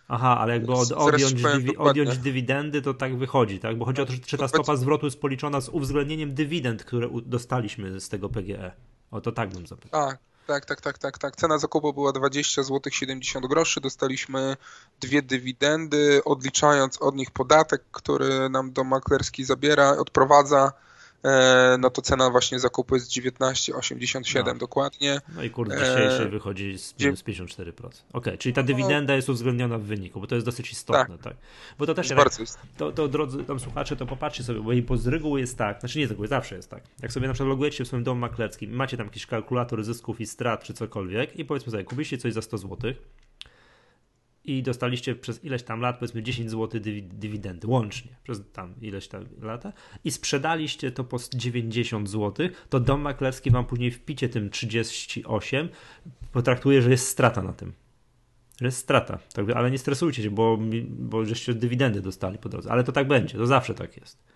[0.09, 3.79] Aha, ale jakby od, odjąć, dywi, odjąć dywidendy, to tak wychodzi, tak?
[3.79, 8.01] Bo chodzi o to, czy ta stopa zwrotu jest policzona z uwzględnieniem dywidend, które dostaliśmy
[8.01, 8.73] z tego PGE.
[9.11, 10.09] O to tak bym zapytał.
[10.09, 11.37] Tak, tak, tak, tak, tak, tak.
[11.37, 13.81] Cena zakupu była 20 zł 70 groszy.
[13.81, 14.57] Dostaliśmy
[15.01, 20.73] dwie dywidendy, odliczając od nich podatek, który nam dom maklerski zabiera, odprowadza
[21.79, 24.55] no to cena właśnie zakupu jest 19,87 no.
[24.55, 25.21] dokładnie.
[25.37, 26.29] No i kurs dzisiejszy e...
[26.29, 27.73] wychodzi z minus 54%.
[28.13, 29.17] Ok, czyli ta dywidenda no.
[29.17, 31.23] jest uwzględniona w wyniku, bo to jest dosyć istotne, tak?
[31.23, 31.37] tak?
[31.79, 32.19] Bo to też, jak,
[32.77, 35.99] to, to drodzy tam słuchacze, to popatrzcie sobie, bo impuls z reguły jest tak, znaczy
[35.99, 36.83] nie z reguły, zawsze jest tak.
[37.03, 40.27] Jak sobie na przykład logujecie w swoim domu maklerskim, macie tam jakiś kalkulator zysków i
[40.27, 42.93] strat czy cokolwiek i powiedzmy sobie, kupiliście coś za 100 zł,
[44.44, 49.24] i dostaliście przez ileś tam lat, powiedzmy 10 zł dywidendy łącznie, przez tam ileś tam
[49.42, 49.72] lata
[50.04, 55.68] i sprzedaliście to po 90 zł, to dom maklerski wam później wpicie tym 38
[56.33, 57.72] potraktuje, że jest strata na tym.
[58.61, 62.70] Że jest strata, tak, ale nie stresujcie się, bo, bo żeście dywidendy dostali po drodze,
[62.70, 64.34] ale to tak będzie, to zawsze tak jest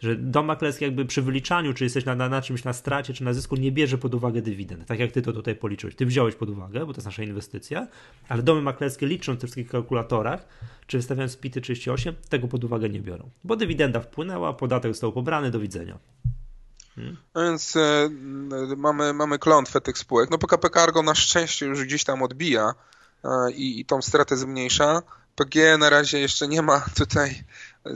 [0.00, 3.24] że dom maklerski jakby przy wyliczaniu, czy jesteś na, na, na, czymś na stracie, czy
[3.24, 4.86] na zysku, nie bierze pod uwagę dywidend.
[4.86, 5.96] Tak jak ty to tutaj policzyłeś.
[5.96, 7.86] Ty wziąłeś pod uwagę, bo to jest nasza inwestycja,
[8.28, 10.46] ale domy maklerskie licząc w tych wszystkich kalkulatorach,
[10.86, 13.30] czy wystawiając PIT 38, tego pod uwagę nie biorą.
[13.44, 15.98] Bo dywidenda wpłynęła, podatek został pobrany, do widzenia.
[16.94, 17.16] Hmm?
[17.34, 18.08] No więc e,
[18.76, 20.30] mamy, mamy klątwę tych spółek.
[20.30, 22.74] No PKP Cargo na szczęście już gdzieś tam odbija
[23.24, 25.02] e, i, i tą stratę zmniejsza.
[25.36, 27.44] PG na razie jeszcze nie ma tutaj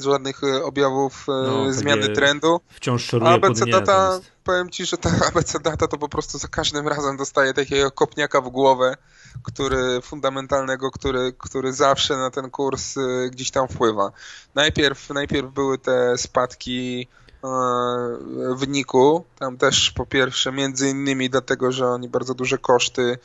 [0.01, 2.61] żadnych e, objawów e, no, zmiany trendu.
[2.69, 6.89] Wciąż szoruje ABC Data, powiem Ci, że ta ABC Data to po prostu za każdym
[6.89, 8.97] razem dostaje takiego kopniaka w głowę,
[9.43, 14.13] który fundamentalnego, który, który zawsze na ten kurs e, gdzieś tam wpływa.
[14.55, 17.09] Najpierw, najpierw były te spadki
[18.57, 23.19] wyniku, tam też po pierwsze między innymi dlatego, że oni bardzo duże koszty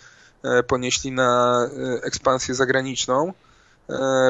[0.67, 1.59] ponieśli na
[2.03, 3.33] ekspansję zagraniczną,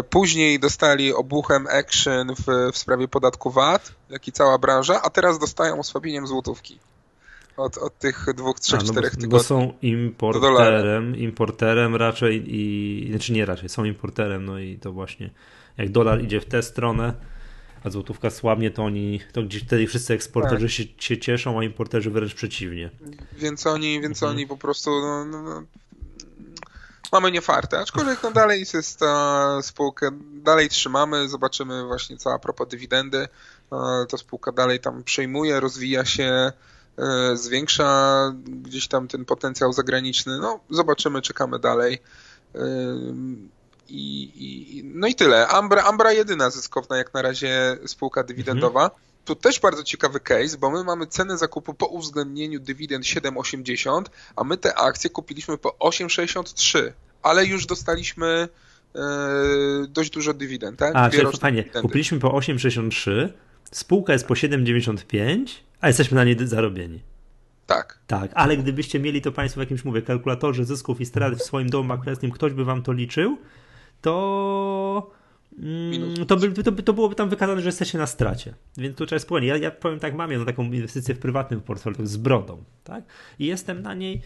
[0.09, 5.39] później dostali obuchem action w, w sprawie podatku VAT, jak i cała branża, a teraz
[5.39, 6.79] dostają osłabieniem złotówki.
[7.57, 9.37] Od, od tych dwóch, trzech, a, no czterech bo, tygodni.
[9.39, 15.29] Bo są importerem, importerem raczej i, znaczy nie raczej, są importerem, no i to właśnie
[15.77, 17.13] jak dolar idzie w tę stronę,
[17.83, 20.71] a złotówka słabnie, to oni, to gdzieś wtedy wszyscy eksporterzy tak.
[20.71, 22.89] się, się, cieszą, a importerzy wręcz przeciwnie.
[23.37, 24.31] Więc oni, więc mhm.
[24.31, 25.63] oni po prostu no, no, no
[27.11, 32.67] mamy niefarte, aczkolwiek no dalej jest ta spółka, dalej trzymamy, zobaczymy właśnie co a propos
[32.67, 33.17] dywidendy,
[33.71, 36.51] e, ta spółka dalej tam przejmuje, rozwija się,
[36.97, 42.01] e, zwiększa gdzieś tam ten potencjał zagraniczny, no zobaczymy, czekamy dalej.
[42.55, 42.59] E,
[43.89, 45.47] I, i, no i tyle.
[45.47, 48.83] Ambra, Ambra jedyna zyskowna jak na razie spółka dywidendowa.
[48.83, 49.01] Mhm.
[49.27, 54.03] Tu też bardzo ciekawy case, bo my mamy cenę zakupu po uwzględnieniu dywidend 7,80,
[54.35, 56.91] a my te akcje kupiliśmy po 8,63,
[57.23, 58.47] ale już dostaliśmy
[58.95, 58.99] e,
[59.89, 60.91] dość dużo dywidend, tak?
[60.95, 61.87] A, czyli fajnie, dywidendy.
[61.87, 63.29] kupiliśmy po 8,63,
[63.71, 65.45] spółka jest po 7,95,
[65.81, 67.03] a jesteśmy na niej zarobieni.
[67.65, 67.99] Tak.
[68.07, 71.69] Tak, ale gdybyście mieli to Państwo w jakimś, mówię, kalkulatorze zysków i strat w swoim
[71.69, 73.37] domu maklerskim, ktoś by Wam to liczył,
[74.01, 75.16] to
[75.57, 78.53] Mm, to, by, to, to byłoby tam wykazane, że jesteście na stracie.
[78.77, 79.49] Więc tu trzeba spłynąć.
[79.49, 83.03] Ja, ja powiem tak, mam jedną taką inwestycję w prywatnym portfelu z brodą, tak?
[83.39, 84.21] I jestem na niej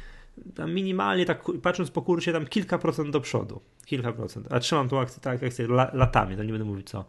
[0.67, 3.61] minimalnie, tak patrząc po kursie, tam kilka procent do przodu.
[3.85, 4.47] Kilka procent.
[4.49, 7.05] A trzymam tą akcję, tak, akcję latami, to nie będę mówić co.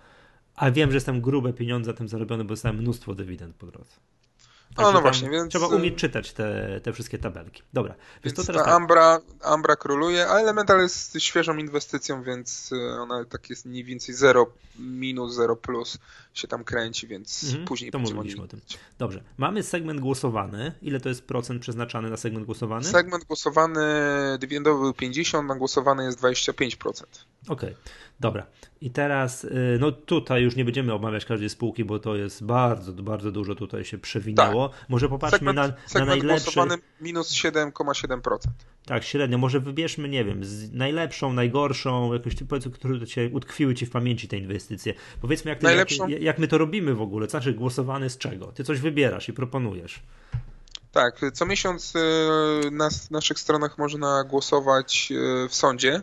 [0.57, 3.97] A wiem, że jestem grube pieniądze tym zarobione, bo dostałem mnóstwo dywidend po drodze.
[4.79, 5.51] No, no właśnie, więc...
[5.51, 7.63] Trzeba umieć czytać te, te wszystkie tabelki.
[7.73, 7.95] Dobra.
[8.25, 8.73] Więc to teraz ta.
[8.73, 14.15] Ambra, Ambra króluje, a Elemental jest świeżą inwestycją, więc y, ona tak jest mniej więcej
[14.15, 14.47] 0
[14.79, 15.99] minus, 0 plus
[16.35, 18.61] się tam kręci, więc mhm, później to mówiliśmy o tym.
[18.99, 19.23] Dobrze.
[19.37, 20.73] Mamy segment głosowany.
[20.83, 22.85] Ile to jest procent przeznaczany na segment głosowany?
[22.85, 23.81] Segment głosowany
[24.39, 27.03] dywidendowy był 50, na głosowany jest 25%.
[27.49, 27.69] Okej.
[27.69, 27.75] Okay.
[28.21, 28.47] Dobra.
[28.81, 32.93] I teraz, y, no tutaj już nie będziemy omawiać każdej spółki, bo to jest bardzo,
[32.93, 34.69] bardzo dużo tutaj się przewinęło.
[34.69, 34.89] Tak.
[34.89, 36.61] Może popatrzmy segment, na, segment na najlepszy.
[37.01, 38.39] minus 7,7%.
[38.87, 39.39] Tak, średnio.
[39.39, 40.43] Może wybierzmy, nie wiem,
[40.73, 42.35] najlepszą, najgorszą, jakąś,
[42.75, 44.95] które cię utkwiły ci w pamięci te inwestycje.
[45.21, 47.27] Powiedzmy, jak, ty, jak, my to robimy w ogóle.
[47.27, 48.47] To znaczy, głosowany z czego?
[48.47, 50.03] Ty coś wybierasz i proponujesz.
[50.93, 55.13] Tak, co miesiąc y, na naszych stronach można głosować
[55.45, 56.03] y, w sądzie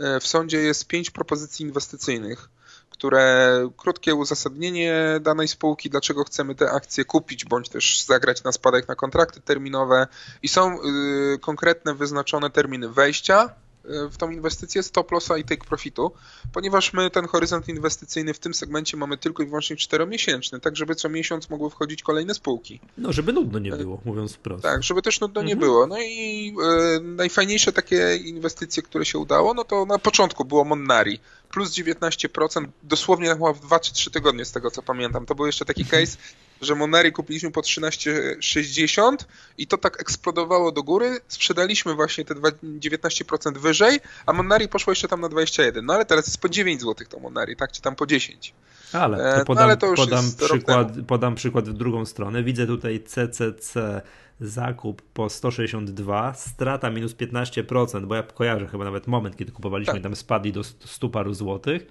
[0.00, 2.48] E, w sądzie jest pięć propozycji inwestycyjnych,
[2.90, 8.88] które krótkie uzasadnienie danej spółki, dlaczego chcemy te akcje kupić, bądź też zagrać na spadek
[8.88, 10.06] na kontrakty terminowe
[10.42, 16.12] i są y, konkretne wyznaczone terminy wejścia, w tą inwestycję stop lossa i take profitu,
[16.52, 20.94] ponieważ my ten horyzont inwestycyjny w tym segmencie mamy tylko i wyłącznie czteromiesięczny, tak żeby
[20.94, 22.80] co miesiąc mogły wchodzić kolejne spółki.
[22.98, 24.62] No, żeby nudno nie było, mówiąc wprost.
[24.62, 25.46] Tak, żeby też nudno mhm.
[25.46, 25.86] nie było.
[25.86, 31.20] No i e, najfajniejsze takie inwestycje, które się udało, no to na początku było Monnari,
[31.50, 35.26] plus 19%, dosłownie chyba w 2 czy 3 tygodnie z tego co pamiętam.
[35.26, 36.16] To był jeszcze taki case,
[36.60, 39.16] że Monari kupiliśmy po 13,60
[39.58, 45.08] i to tak eksplodowało do góry, sprzedaliśmy właśnie te 19% wyżej, a Monari poszło jeszcze
[45.08, 45.86] tam na 21.
[45.86, 47.72] No ale teraz jest po 9 zł to Monari, tak?
[47.72, 48.54] Czy tam po 10.
[48.92, 52.42] Ale, to e, podam, no, ale to podam, przykład, podam przykład w drugą stronę.
[52.42, 54.02] Widzę tutaj CCC
[54.40, 60.02] zakup po 162, strata minus 15%, bo ja kojarzę chyba nawet moment, kiedy kupowaliśmy, tak.
[60.02, 61.86] tam spadli do 100 paru złotych,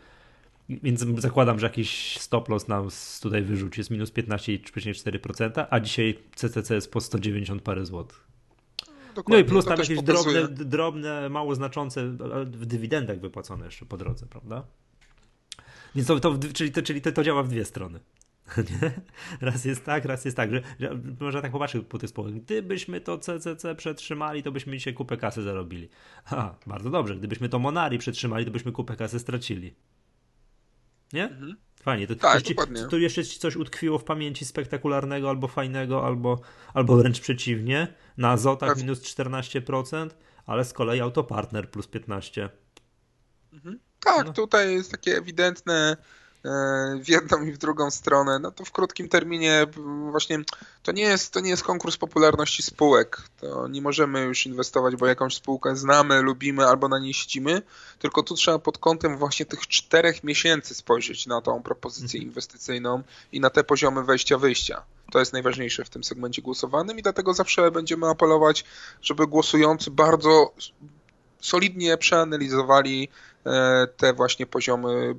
[0.69, 2.88] więc zakładam, że jakiś stop loss nam
[3.21, 8.27] tutaj wyrzuci, jest minus 15,4%, a dzisiaj CCC jest po 190 parę złotych.
[9.15, 12.08] Dokładnie, no i plus tam jakieś drobne, drobne, mało znaczące
[12.45, 14.63] w dywidendach wypłacone jeszcze po drodze, prawda?
[15.95, 17.99] Więc to, to czyli, to, czyli to, to działa w dwie strony.
[19.41, 22.34] Raz jest tak, raz jest tak, że, że można tak popatrzeć po tych spółkach.
[22.34, 25.89] Gdybyśmy to CCC przetrzymali, to byśmy dzisiaj kupę kasy zarobili.
[26.25, 27.15] Ha, bardzo dobrze.
[27.15, 29.73] Gdybyśmy to Monari przetrzymali, to byśmy kupę kasy stracili.
[31.13, 31.24] Nie?
[31.24, 31.58] Mhm.
[31.82, 32.08] Fajnie.
[32.08, 36.41] To, tak, to, to jeszcze ci coś utkwiło w pamięci spektakularnego albo fajnego, albo,
[36.74, 37.93] albo wręcz przeciwnie.
[38.17, 40.10] Na Azotach minus 14%,
[40.45, 42.50] ale z kolei Autopartner plus 15%.
[43.54, 43.80] Mhm.
[44.00, 44.34] Tak, no.
[44.34, 45.98] tutaj jest takie ewidentne
[47.02, 49.67] w jedną i w drugą stronę, no to w krótkim terminie
[50.12, 50.39] właśnie
[50.84, 53.21] to nie jest, to nie jest konkurs popularności spółek.
[53.41, 57.62] To nie możemy już inwestować, bo jakąś spółkę znamy, lubimy albo na niej ścimy,
[57.99, 62.30] tylko tu trzeba pod kątem właśnie tych czterech miesięcy spojrzeć na tą propozycję mhm.
[62.30, 64.82] inwestycyjną i na te poziomy wejścia-wyjścia.
[65.12, 68.65] To jest najważniejsze w tym segmencie głosowanym i dlatego zawsze będziemy apelować,
[69.02, 70.54] żeby głosujący bardzo
[71.41, 73.10] solidnie przeanalizowali
[73.45, 75.15] e, te właśnie poziomy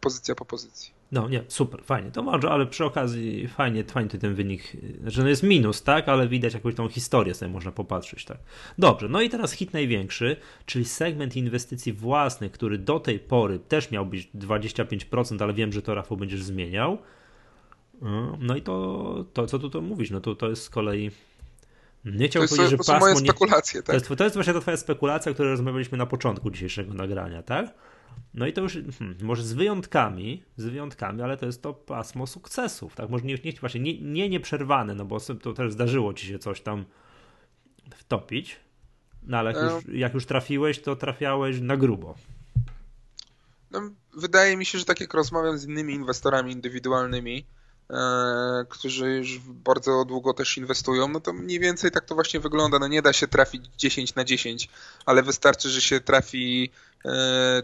[0.00, 0.98] pozycja po pozycji.
[1.12, 2.10] No nie, super, fajnie.
[2.10, 4.72] To może, ale przy okazji fajnie, fajnie ten wynik,
[5.06, 8.38] że no jest minus, tak, ale widać jakąś tą historię sobie można popatrzeć, tak.
[8.78, 13.90] Dobrze, no i teraz hit największy, czyli segment inwestycji własnych, który do tej pory też
[13.90, 16.98] miał być 25%, ale wiem, że to Rafał będziesz zmieniał.
[18.38, 21.10] No i to, to co tu to mówisz, no to, to jest z kolei
[22.04, 22.98] nie chciałbym powiedzieć, że pasmo...
[22.98, 23.82] moje spekulacje, nie...
[23.82, 23.86] tak?
[23.86, 27.42] To jest, to jest właśnie ta twoja spekulacja, o której rozmawialiśmy na początku dzisiejszego nagrania,
[27.42, 27.74] tak?
[28.34, 32.26] No i to już, hmm, może z wyjątkami, z wyjątkami, ale to jest to pasmo
[32.26, 33.10] sukcesów, tak?
[33.10, 36.60] Może nie, nie właśnie nie, nie nieprzerwane, no bo to też zdarzyło ci się coś
[36.60, 36.84] tam
[37.96, 38.56] wtopić,
[39.22, 39.98] no ale jak, już, e.
[39.98, 42.14] jak już trafiłeś, to trafiałeś na grubo.
[43.70, 47.46] No, wydaje mi się, że tak jak rozmawiam z innymi inwestorami indywidualnymi,
[48.68, 52.78] którzy już bardzo długo też inwestują, no to mniej więcej tak to właśnie wygląda.
[52.78, 54.68] No nie da się trafić 10 na 10,
[55.06, 56.70] ale wystarczy, że się trafi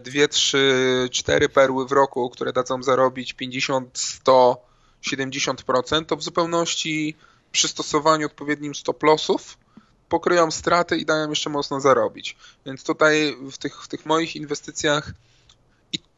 [0.03, 4.65] 2, 3, 4 perły w roku, które dadzą zarobić 50, 100,
[5.03, 7.15] 70%, to w zupełności
[7.51, 9.57] przy stosowaniu odpowiednim stop lossów
[10.09, 12.37] pokryją straty i dają jeszcze mocno zarobić.
[12.65, 15.11] Więc tutaj w tych, w tych moich inwestycjach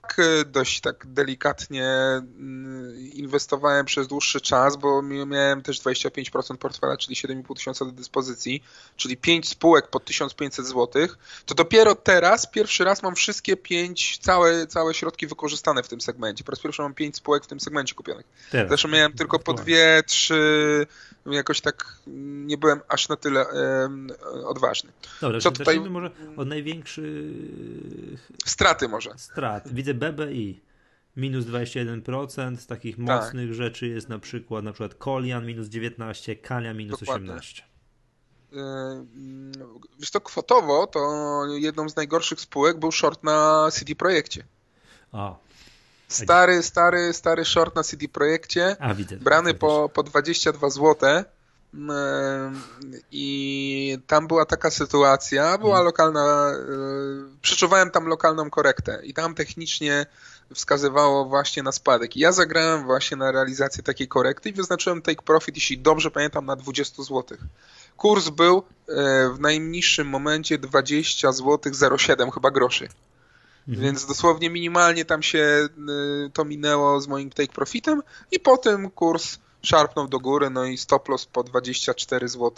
[0.08, 7.15] tak dość tak delikatnie mm, inwestowałem przez dłuższy czas, bo miałem też 25% portfela, czyli
[7.15, 8.63] 7,5 tysiąca do dyspozycji,
[8.96, 11.08] czyli 5 spółek po 1500 zł,
[11.46, 16.43] to dopiero teraz, pierwszy raz mam wszystkie 5, całe, całe środki wykorzystane w tym segmencie.
[16.43, 18.26] Po raz pierwszy mam 5 spółek w tym segmencie kupionych.
[18.52, 18.67] Teraz.
[18.67, 19.65] Zresztą miałem tylko po 2,
[20.06, 20.88] 3,
[21.33, 21.97] jakoś tak
[22.45, 23.45] nie byłem aż na tyle
[24.45, 24.91] odważny.
[25.21, 25.79] Dobra, Co tutaj...
[25.79, 28.31] może od największych...
[28.45, 29.11] Straty może.
[29.17, 29.73] Strat.
[29.73, 30.61] Widzę BBI
[31.17, 33.05] minus 21%, z takich tak.
[33.05, 37.29] mocnych rzeczy jest na przykład na przykład Kolian minus 19, Kalia minus Dokładnie.
[37.29, 37.63] 18.
[38.51, 38.59] Yy,
[39.99, 40.99] wiesz to kwotowo to
[41.57, 44.43] jedną z najgorszych spółek był short na CD Projekcie.
[45.11, 45.39] O.
[46.08, 51.24] Stary, stary, stary short na CD Projekcie, A, widzę, brany po, po 22 zł
[53.12, 55.86] i tam była taka sytuacja, była hmm.
[55.86, 56.56] lokalna, e,
[57.41, 60.06] przeczuwałem tam lokalną korektę i tam technicznie
[60.54, 62.17] wskazywało właśnie na spadek.
[62.17, 66.46] I ja zagrałem właśnie na realizację takiej korekty i wyznaczyłem take profit, jeśli dobrze pamiętam,
[66.46, 67.38] na 20 zł.
[67.98, 68.63] Kurs był e,
[69.30, 72.89] w najniższym momencie 20 zł 07 chyba groszy.
[73.67, 73.86] Mhm.
[73.86, 75.67] Więc dosłownie minimalnie tam się e,
[76.34, 78.01] to minęło z moim take profitem
[78.32, 82.51] i potem kurs szarpnął do góry, no i stop loss po 24 zł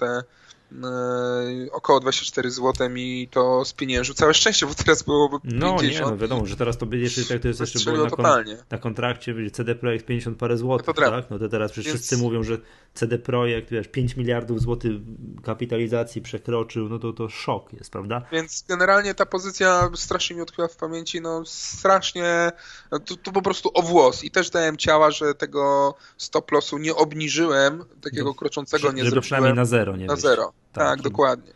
[1.72, 4.16] około 24 zł mi to spieniężył.
[4.16, 5.62] Całe szczęście, bo teraz byłoby 50.
[5.62, 8.26] No nie, no wiadomo, że teraz to będzie, tak to jest jeszcze było na, kon,
[8.72, 11.30] na kontrakcie, będzie CD Projekt 50 parę złotych, no to tak?
[11.30, 11.88] No to teraz Więc...
[11.88, 12.58] wszyscy mówią, że
[12.94, 14.94] CD Projekt, wiesz, 5 miliardów złotych
[15.44, 18.22] kapitalizacji przekroczył, no to to szok jest, prawda?
[18.32, 22.52] Więc generalnie ta pozycja strasznie mi utkwiła w pamięci, no strasznie,
[22.92, 26.78] no, to, to po prostu o włos i też dałem ciała, że tego stop lossu
[26.78, 29.22] nie obniżyłem, takiego no, kroczącego nie żeby zrobiłem.
[29.22, 30.54] przynajmniej na zero, nie Na zero.
[30.74, 31.54] Tak, tak dokładnie.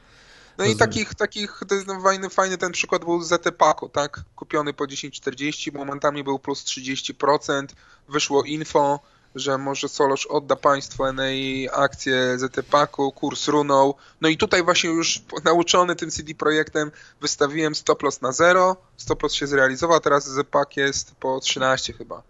[0.57, 4.21] No i takich, takich, to jest fajny, fajny ten przykład był ZT Paco, tak?
[4.35, 7.67] Kupiony po 10,40, momentami był plus 30%,
[8.09, 8.99] wyszło info
[9.35, 11.23] że może Solosz odda państwu NA
[11.71, 13.95] akcję ZTPAK-u, kurs runął.
[14.21, 19.23] No i tutaj właśnie już nauczony tym CD Projektem wystawiłem stop loss na 0, stop
[19.23, 22.23] loss się zrealizował, teraz ZPAK jest po 13 chyba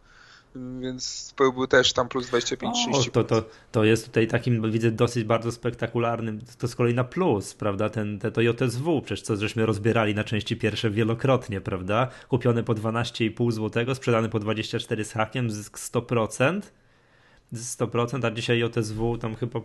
[0.55, 3.11] więc byłby też tam plus 25-30%.
[3.11, 7.53] To, to, to jest tutaj takim, widzę, dosyć bardzo spektakularnym, to z kolei na plus,
[7.53, 12.63] prawda, ten, te, to JSW, przecież co żeśmy rozbierali na części pierwsze wielokrotnie, prawda, kupione
[12.63, 16.61] po 12,5 zł, sprzedane po 24 z hakiem, zysk 100%,
[17.53, 19.59] 100%, a dzisiaj JSW tam chyba...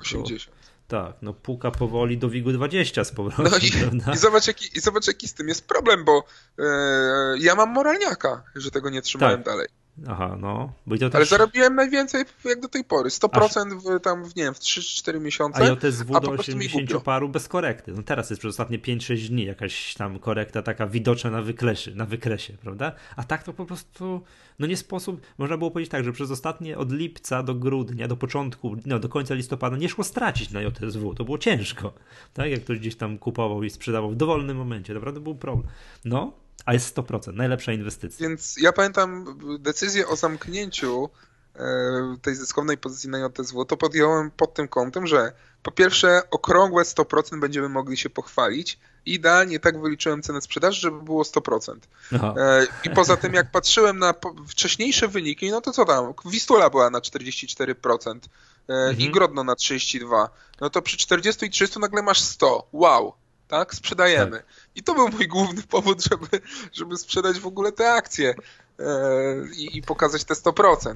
[0.00, 0.50] 80.
[0.88, 3.46] Tak, no puka powoli do WIG-u 20 z powrotem.
[3.52, 6.24] No i, i, zobacz, jaki, i zobacz, jaki z tym jest problem, bo
[6.58, 6.64] e,
[7.38, 9.44] ja mam moralniaka, że tego nie trzymałem tak.
[9.44, 9.68] dalej.
[10.08, 10.72] Aha, no.
[10.86, 11.14] Bo to też...
[11.14, 13.10] Ale zarobiłem najwięcej jak do tej pory.
[13.10, 13.84] 100% Aż...
[13.84, 15.58] w, tam, w, nie wiem, w 3-4 miesiące.
[15.58, 17.92] A JSW a do 80 paru bez korekty.
[17.92, 22.06] No teraz jest przez ostatnie 5-6 dni jakaś tam korekta taka widoczna na wykresie, na
[22.06, 22.92] wykresie, prawda?
[23.16, 24.22] A tak to po prostu,
[24.58, 28.16] no nie sposób, można było powiedzieć tak, że przez ostatnie od lipca do grudnia, do
[28.16, 31.14] początku, no do końca listopada nie szło stracić na JSW.
[31.14, 31.92] To było ciężko.
[32.34, 35.68] Tak, jak ktoś gdzieś tam kupował i sprzedawał w dowolnym momencie, naprawdę był problem.
[36.04, 36.32] No,
[36.64, 38.28] a jest 100%, najlepsza inwestycja.
[38.28, 41.10] Więc ja pamiętam decyzję o zamknięciu
[41.56, 41.60] e,
[42.22, 47.40] tej zyskownej pozycji na JSW, to podjąłem pod tym kątem, że po pierwsze okrągłe 100%
[47.40, 51.76] będziemy mogli się pochwalić i idealnie tak wyliczyłem cenę sprzedaży, żeby było 100%.
[52.14, 52.34] Aha.
[52.38, 54.14] E, I poza tym jak patrzyłem na
[54.48, 58.98] wcześniejsze wyniki, no to co tam, Wistula była na 44% e, mhm.
[58.98, 60.28] i Grodno na 32%.
[60.60, 62.68] No to przy 40 i 30 nagle masz 100.
[62.72, 63.14] Wow
[63.50, 63.74] tak?
[63.74, 64.36] Sprzedajemy.
[64.36, 64.46] Tak.
[64.74, 66.26] I to był mój główny powód, żeby,
[66.72, 68.34] żeby sprzedać w ogóle te akcje
[68.78, 68.84] e,
[69.56, 70.94] i, i, pokazać te 100%.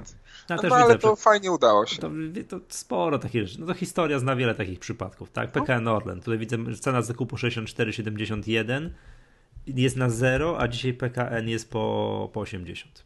[0.49, 2.01] Ja no, no ale to fajnie udało się.
[2.01, 2.09] To,
[2.49, 3.61] to, sporo takich rzeczy.
[3.61, 5.51] No to historia zna wiele takich przypadków, tak?
[5.51, 5.95] PKN no.
[5.95, 6.19] Orlen.
[6.19, 8.89] Tutaj widzę, że cena zakupu 64,71
[9.67, 13.03] jest na 0, a dzisiaj PKN jest po, po 80.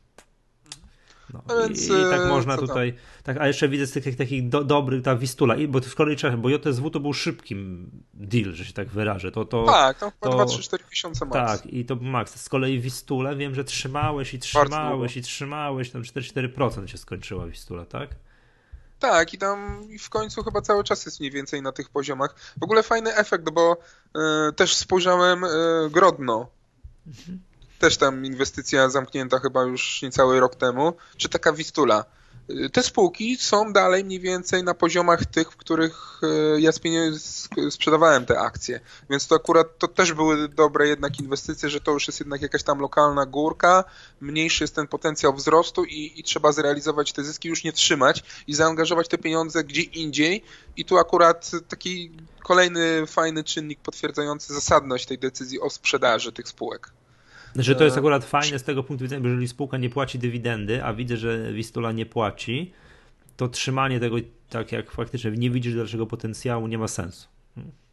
[1.33, 4.49] No, więc, i, i, tak e, można tutaj, tak, a jeszcze widzę z tych takich
[4.49, 8.53] do, dobrych, ta Wistula, i, bo z kolei Czechy, bo JSW to był szybkim deal,
[8.53, 9.31] że się tak wyrażę.
[9.31, 11.35] To, to, tak, to chyba 2-3-4 miesiące max.
[11.35, 12.41] Tak, i to max.
[12.41, 17.85] Z kolei Wistule wiem, że trzymałeś i trzymałeś i trzymałeś, tam 44% się skończyła Wistula,
[17.85, 18.09] tak?
[18.99, 22.35] Tak, i tam w końcu chyba cały czas jest mniej więcej na tych poziomach.
[22.59, 23.77] W ogóle fajny efekt, bo
[24.49, 25.47] y, też spojrzałem y,
[25.91, 26.47] Grodno.
[27.07, 27.48] Mhm
[27.79, 32.05] też tam inwestycja zamknięta chyba już niecały rok temu, czy taka Wistula.
[32.73, 36.71] Te spółki są dalej mniej więcej na poziomach tych, w których e, ja
[37.69, 38.79] sprzedawałem te akcje.
[39.09, 42.63] Więc to akurat to też były dobre jednak inwestycje, że to już jest jednak jakaś
[42.63, 43.83] tam lokalna górka,
[44.21, 48.53] mniejszy jest ten potencjał wzrostu i, i trzeba zrealizować te zyski, już nie trzymać i
[48.53, 50.43] zaangażować te pieniądze gdzie indziej.
[50.77, 52.11] I tu akurat taki
[52.43, 56.98] kolejny fajny czynnik potwierdzający zasadność tej decyzji o sprzedaży tych spółek.
[57.53, 60.19] Znaczy to jest e, akurat fajne z tego punktu widzenia, bo jeżeli spółka nie płaci
[60.19, 62.71] dywidendy, a widzę, że Wistula nie płaci,
[63.37, 64.15] to trzymanie tego
[64.49, 67.27] tak jak faktycznie nie widzisz dalszego potencjału nie ma sensu.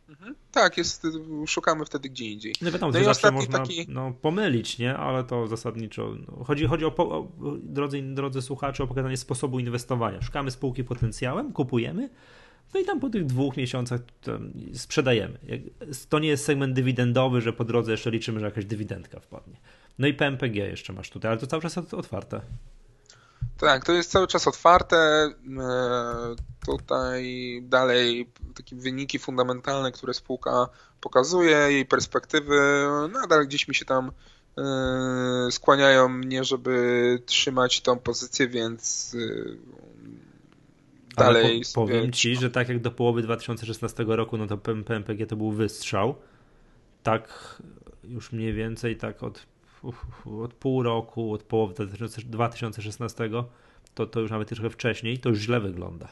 [0.08, 0.34] Mhm.
[0.52, 1.06] Tak, jest,
[1.46, 2.54] szukamy wtedy gdzie indziej.
[2.62, 3.86] No wiadomo, no zawsze można taki...
[3.88, 4.96] no, pomylić, nie?
[4.96, 7.28] ale to zasadniczo no, chodzi, chodzi o, o
[7.62, 10.22] drodzy, drodzy słuchacze, o pokazanie sposobu inwestowania.
[10.22, 12.08] Szukamy spółki potencjałem, kupujemy,
[12.74, 14.00] no i tam po tych dwóch miesiącach
[14.74, 15.38] sprzedajemy.
[16.08, 19.56] To nie jest segment dywidendowy, że po drodze jeszcze liczymy, że jakaś dywidendka wpadnie.
[19.98, 22.40] No i PMPG jeszcze masz tutaj, ale to cały czas otwarte.
[23.58, 24.96] Tak, to jest cały czas otwarte.
[24.96, 25.32] E,
[26.66, 30.68] tutaj dalej takie wyniki fundamentalne, które spółka
[31.00, 34.12] pokazuje, jej perspektywy, nadal gdzieś mi się tam
[34.58, 39.56] e, skłaniają mnie, żeby trzymać tą pozycję, więc e,
[41.16, 41.62] dalej.
[41.74, 45.50] Po, powiem ci, że tak jak do połowy 2016 roku, no to PMPG to był
[45.50, 46.14] wystrzał.
[47.02, 47.56] Tak
[48.04, 49.46] już mniej więcej tak od,
[50.40, 51.86] od pół roku, od połowy
[52.24, 53.30] 2016,
[53.94, 56.08] to, to już nawet trochę wcześniej, to już źle wygląda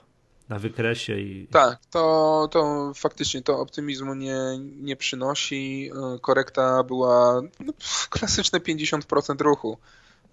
[0.49, 1.47] na wykresie i...
[1.47, 4.37] Tak, to, to faktycznie to optymizmu nie,
[4.81, 5.91] nie przynosi.
[6.21, 7.73] Korekta była no,
[8.11, 9.79] klasyczne 50% ruchu.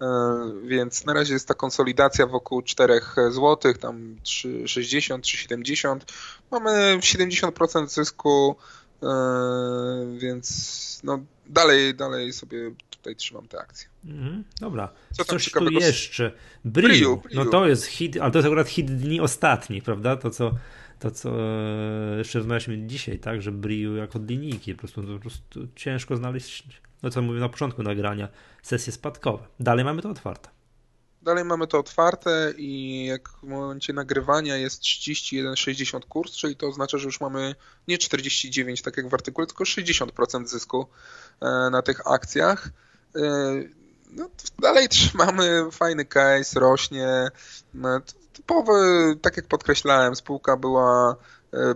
[0.02, 5.98] E, więc na razie jest ta konsolidacja wokół 4 zł, tam 3,60, 3,70.
[6.50, 8.56] Mamy 70% zysku,
[9.02, 9.06] e,
[10.18, 13.88] więc no dalej, dalej sobie tutaj trzymam te akcje.
[14.04, 14.88] Mhm, dobra.
[15.12, 16.32] Co Coś tu jeszcze?
[16.64, 17.22] Briu.
[17.34, 20.16] No to jest hit, ale to jest akurat hit dni ostatni, prawda?
[20.16, 20.52] To co,
[20.98, 25.68] to co e, jeszcze rozmawialiśmy dzisiaj, tak, że Briu jako linijki, po prostu, po prostu
[25.76, 26.64] ciężko znaleźć
[27.02, 28.28] no co mówię na początku nagrania,
[28.62, 29.44] sesje spadkowe.
[29.60, 30.48] Dalej mamy to otwarte.
[31.22, 36.98] Dalej mamy to otwarte i jak w momencie nagrywania jest 31,60 kurs, czyli to oznacza,
[36.98, 37.54] że już mamy
[37.88, 40.86] nie 49 tak jak w artykule, tylko 60% zysku
[41.40, 42.70] e, na tych akcjach.
[43.16, 43.20] E,
[44.10, 47.28] no, dalej trzymamy fajny case, rośnie.
[47.74, 48.00] No,
[48.32, 48.72] typowy,
[49.22, 51.16] tak jak podkreślałem, spółka była e,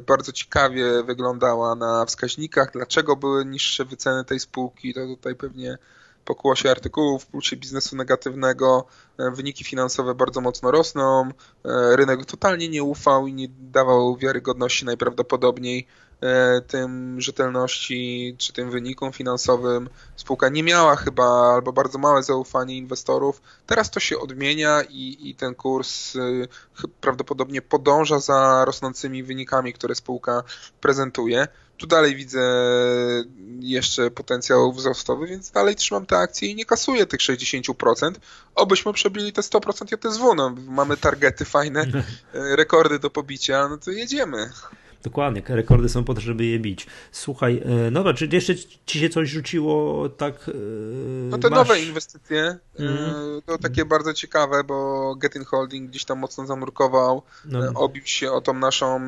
[0.07, 2.72] bardzo ciekawie wyglądała na wskaźnikach.
[2.72, 5.79] Dlaczego były niższe wyceny tej spółki, to tutaj pewnie
[6.27, 8.87] pokłosie artykułów w pulsie biznesu negatywnego,
[9.18, 11.29] e, wyniki finansowe bardzo mocno rosną,
[11.64, 15.87] e, rynek totalnie nie ufał i nie dawał wiarygodności najprawdopodobniej.
[15.89, 16.06] e,
[16.67, 19.89] tym rzetelności czy tym wynikom finansowym.
[20.17, 23.43] Spółka nie miała chyba albo bardzo małe zaufanie inwestorów.
[23.67, 26.17] Teraz to się odmienia i, i ten kurs
[27.01, 30.43] prawdopodobnie podąża za rosnącymi wynikami, które spółka
[30.81, 31.49] prezentuje.
[31.77, 32.41] Tu dalej widzę
[33.61, 38.12] jeszcze potencjał wzrostowy, więc dalej trzymam te akcje i nie kasuję tych 60%.
[38.55, 40.35] Obyśmy przebili te 100% JTSW.
[40.35, 41.87] No, mamy targety fajne,
[42.33, 44.51] rekordy do pobicia, no to jedziemy.
[45.07, 46.87] Dokładnie, rekordy są po to, żeby je bić.
[47.13, 48.55] Słuchaj, e, no dobra, czy jeszcze
[48.87, 50.35] ci się coś rzuciło tak?
[50.49, 50.53] E,
[51.31, 51.59] no te masz...
[51.59, 53.15] nowe inwestycje, mm.
[53.47, 57.61] to takie bardzo ciekawe, bo Getin Holding gdzieś tam mocno zanurkował, no.
[57.75, 59.01] obił się o tą naszą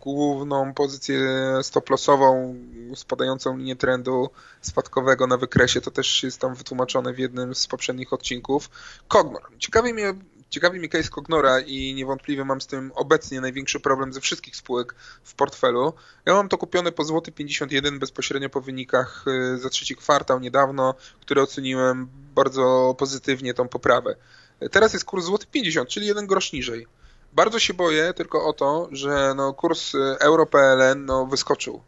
[0.00, 1.20] główną pozycję
[1.62, 2.54] stop-lossową,
[2.94, 4.30] spadającą linię trendu
[4.60, 8.70] spadkowego na wykresie, to też jest tam wytłumaczone w jednym z poprzednich odcinków.
[9.08, 9.42] Kognor.
[9.58, 10.14] Ciekawi mnie
[10.54, 14.94] Ciekawi mi case Cognora i niewątpliwie mam z tym obecnie największy problem ze wszystkich spółek
[15.24, 15.92] w portfelu.
[16.26, 19.24] Ja mam to kupione po złoty 51 bezpośrednio po wynikach
[19.54, 24.16] y, za trzeci kwartał niedawno, który oceniłem bardzo pozytywnie tą poprawę.
[24.70, 26.86] Teraz jest kurs złoty 50, czyli jeden grosz niżej.
[27.34, 31.80] Bardzo się boję tylko o to, że no, kurs e, euro-PLN no, wyskoczył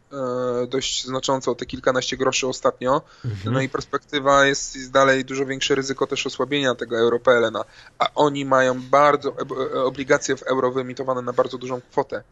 [0.63, 3.01] e, dość znacząco, te kilkanaście groszy ostatnio.
[3.25, 3.53] Mhm.
[3.53, 7.65] No i perspektywa jest, jest, dalej dużo większe ryzyko też osłabienia tego euro-PLN-a.
[7.99, 9.33] A oni mają bardzo
[9.73, 12.23] e, obligacje w euro wyemitowane na bardzo dużą kwotę.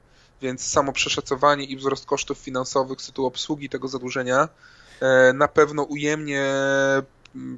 [0.42, 4.50] Więc samo przeszacowanie i wzrost kosztów finansowych z tytułu obsługi tego zadłużenia
[5.34, 6.54] na pewno ujemnie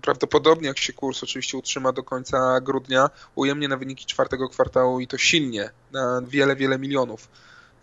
[0.01, 5.07] prawdopodobnie jak się kurs oczywiście utrzyma do końca grudnia, ujemnie na wyniki czwartego kwartału i
[5.07, 7.27] to silnie, na wiele, wiele milionów.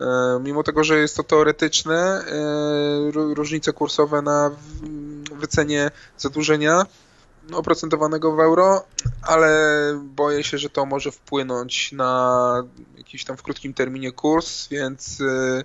[0.01, 0.05] E,
[0.41, 4.51] mimo tego, że jest to teoretyczne, e, różnice kursowe na
[5.33, 6.87] wycenie zadłużenia
[7.53, 8.85] oprocentowanego w euro,
[9.23, 9.51] ale
[10.05, 12.65] boję się, że to może wpłynąć na
[12.99, 15.65] jakiś tam w krótkim terminie kurs, więc e,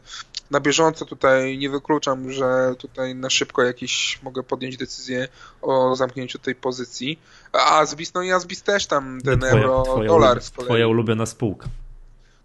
[0.52, 5.28] na bieżąco tutaj nie wykluczam, że tutaj na szybko jakieś mogę podjąć decyzję
[5.62, 7.20] o zamknięciu tej pozycji.
[7.54, 10.68] A Asbis, no i Asbis też tam ten twoja, euro, twoja, dolar z kolei.
[10.68, 11.68] Twoja ulubiona spółka.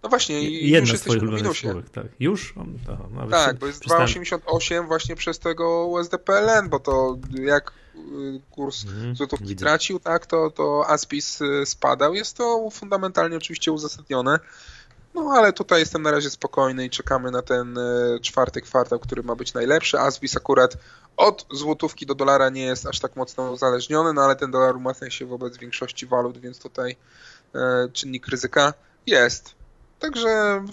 [0.03, 2.07] No właśnie, i Jedna już z twoich ulubionych spółek, tak.
[2.21, 2.55] Już?
[2.93, 9.17] Aha, tak, bo jest 2,88 właśnie przez tego USDPLN, bo to jak y, kurs mhm,
[9.17, 9.65] złotówki widzę.
[9.65, 12.15] tracił, tak, to, to Aspis y, spadał.
[12.15, 14.39] Jest to fundamentalnie oczywiście uzasadnione.
[15.15, 19.23] No ale tutaj jestem na razie spokojny i czekamy na ten e, czwarty kwartał, który
[19.23, 19.99] ma być najlepszy.
[19.99, 20.77] Asbis akurat
[21.17, 25.11] od złotówki do dolara nie jest aż tak mocno uzależniony, no ale ten dolar umacnia
[25.11, 26.97] się wobec większości walut, więc tutaj
[27.55, 28.75] e, czynnik ryzyka
[29.07, 29.55] jest.
[29.99, 30.65] Także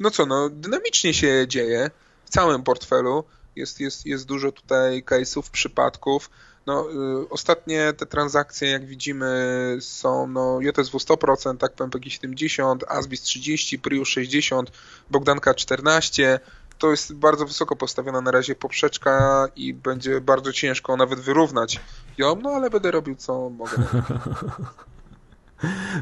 [0.00, 1.90] no co, no dynamicznie się dzieje
[2.24, 3.24] w całym portfelu.
[3.56, 6.30] Jest, jest, jest dużo tutaj case'ów, przypadków.
[6.66, 6.90] No,
[7.22, 13.78] y, ostatnie te transakcje, jak widzimy, są no, JSW 100%, tak, PMPG 70, Asbis 30,
[13.78, 14.72] Prius 60,
[15.10, 16.40] Bogdanka 14.
[16.78, 21.80] To jest bardzo wysoko postawiona na razie poprzeczka i będzie bardzo ciężko nawet wyrównać
[22.18, 23.76] ją, no ale będę robił co mogę.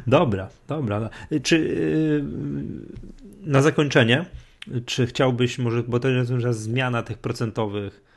[0.06, 1.11] Dobra, dobra.
[1.42, 2.24] Czy yy,
[3.40, 4.26] na zakończenie,
[4.86, 8.09] czy chciałbyś może, bo to jest zmiana tych procentowych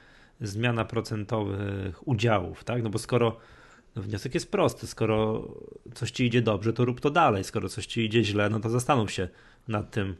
[0.41, 2.83] zmiana procentowych udziałów, tak?
[2.83, 3.37] No bo skoro
[3.95, 5.47] no wniosek jest prosty, skoro
[5.93, 8.69] coś ci idzie dobrze, to rób to dalej, skoro coś ci idzie źle, no to
[8.69, 9.27] zastanów się
[9.67, 10.15] nad tym.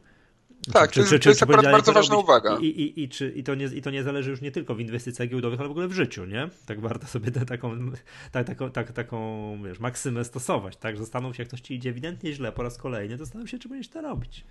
[0.72, 2.58] Tak, czy, to, czy, to jest akurat bardzo ważna uwaga.
[2.60, 4.80] I, i, i, czy, i, to nie, I to nie zależy już nie tylko w
[4.80, 6.48] inwestycjach giełdowych, ale w ogóle w życiu, nie?
[6.66, 7.92] Tak warto sobie tę taką,
[8.32, 10.96] tak, taką, tak, taką wiesz, maksymę stosować, tak?
[10.96, 13.68] Zastanów się, jak coś ci idzie ewidentnie źle po raz kolejny, to zastanów się, czy
[13.68, 14.44] będziesz to robić.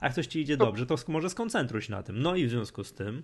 [0.00, 2.22] A jak coś ci idzie dobrze, to może skoncentruj się na tym.
[2.22, 3.22] No i w związku z tym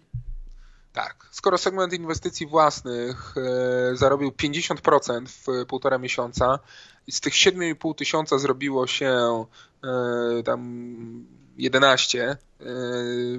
[0.92, 1.28] tak.
[1.30, 6.58] Skoro segment inwestycji własnych e, zarobił 50% w półtora miesiąca
[7.06, 9.44] i z tych 7,5 tysiąca zrobiło się
[9.84, 11.26] e, tam
[11.56, 12.36] 11 e,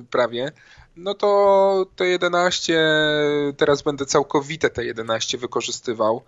[0.10, 0.52] prawie,
[0.96, 2.80] no to te 11,
[3.58, 6.24] teraz będę całkowite te 11 wykorzystywał,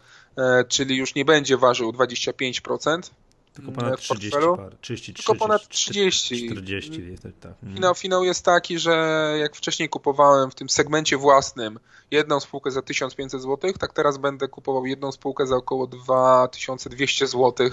[0.68, 3.12] czyli już nie będzie ważył 25%,
[3.56, 6.50] tylko ponad 30 par, 30, Tylko ponad 30.
[6.50, 7.16] 40.
[7.40, 7.52] Tak.
[7.52, 7.76] Mhm.
[7.76, 11.80] Finał, finał jest taki, że jak wcześniej kupowałem w tym segmencie własnym
[12.12, 17.70] jedną spółkę za 1500 zł, tak teraz będę kupował jedną spółkę za około 2200 zł.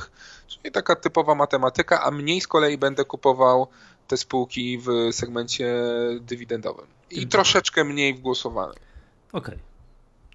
[0.46, 3.66] Czyli taka typowa matematyka, a mniej z kolei będę kupował
[4.08, 5.74] te spółki w segmencie
[6.20, 6.86] dywidendowym.
[7.10, 8.76] I troszeczkę mniej w głosowanym.
[9.32, 9.54] Okej.
[9.54, 9.72] Okay.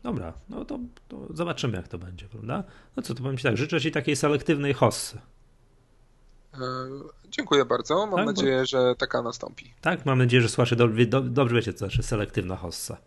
[0.04, 2.64] Dobra, no to, to, zobaczymy, jak to będzie, prawda?
[2.96, 5.18] No co, to powiem Ci tak, życzę Ci takiej selektywnej hossy.
[6.54, 6.58] E,
[7.30, 8.06] dziękuję bardzo.
[8.06, 8.66] Mam tak, nadzieję, bo...
[8.66, 9.74] że taka nastąpi.
[9.82, 12.98] Tak, mam nadzieję, że słuchacze do, do, dobrze wiecie, co znaczy selektywna hossa.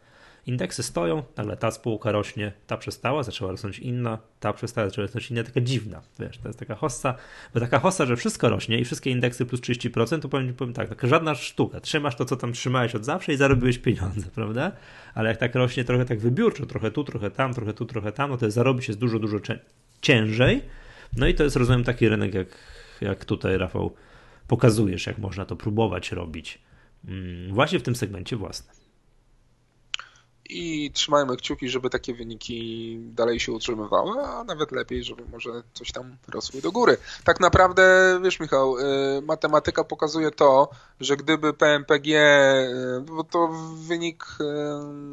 [0.47, 5.31] Indeksy stoją, nagle ta spółka rośnie, ta przestała, zaczęła rosnąć inna, ta przestała, zaczęła rosnąć
[5.31, 7.15] inna, taka dziwna, wiesz, to jest taka hossa,
[7.55, 10.89] bo taka hossa, że wszystko rośnie i wszystkie indeksy plus 30%, to powiem, powiem tak,
[10.89, 14.73] taka żadna sztuka, trzymasz to, co tam trzymałeś od zawsze i zarobiłeś pieniądze, prawda?
[15.15, 18.31] Ale jak tak rośnie trochę tak wybiórczo, trochę tu, trochę tam, trochę tu, trochę tam,
[18.31, 19.39] no to zarobić jest dużo, dużo
[20.03, 20.63] ciężej,
[21.17, 22.49] no i to jest, rozumiem, taki rynek, jak,
[23.01, 23.95] jak tutaj, Rafał,
[24.49, 26.59] pokazujesz, jak można to próbować robić.
[27.09, 28.80] Mm, właśnie w tym segmencie własnym
[30.51, 35.93] i trzymajmy kciuki, żeby takie wyniki dalej się utrzymywały, a nawet lepiej, żeby może coś
[35.93, 36.97] tam rosły do góry.
[37.25, 37.83] Tak naprawdę,
[38.23, 38.83] wiesz Michał, y,
[39.23, 40.69] matematyka pokazuje to,
[41.01, 44.45] że gdyby PMPG, y, bo to wynik y,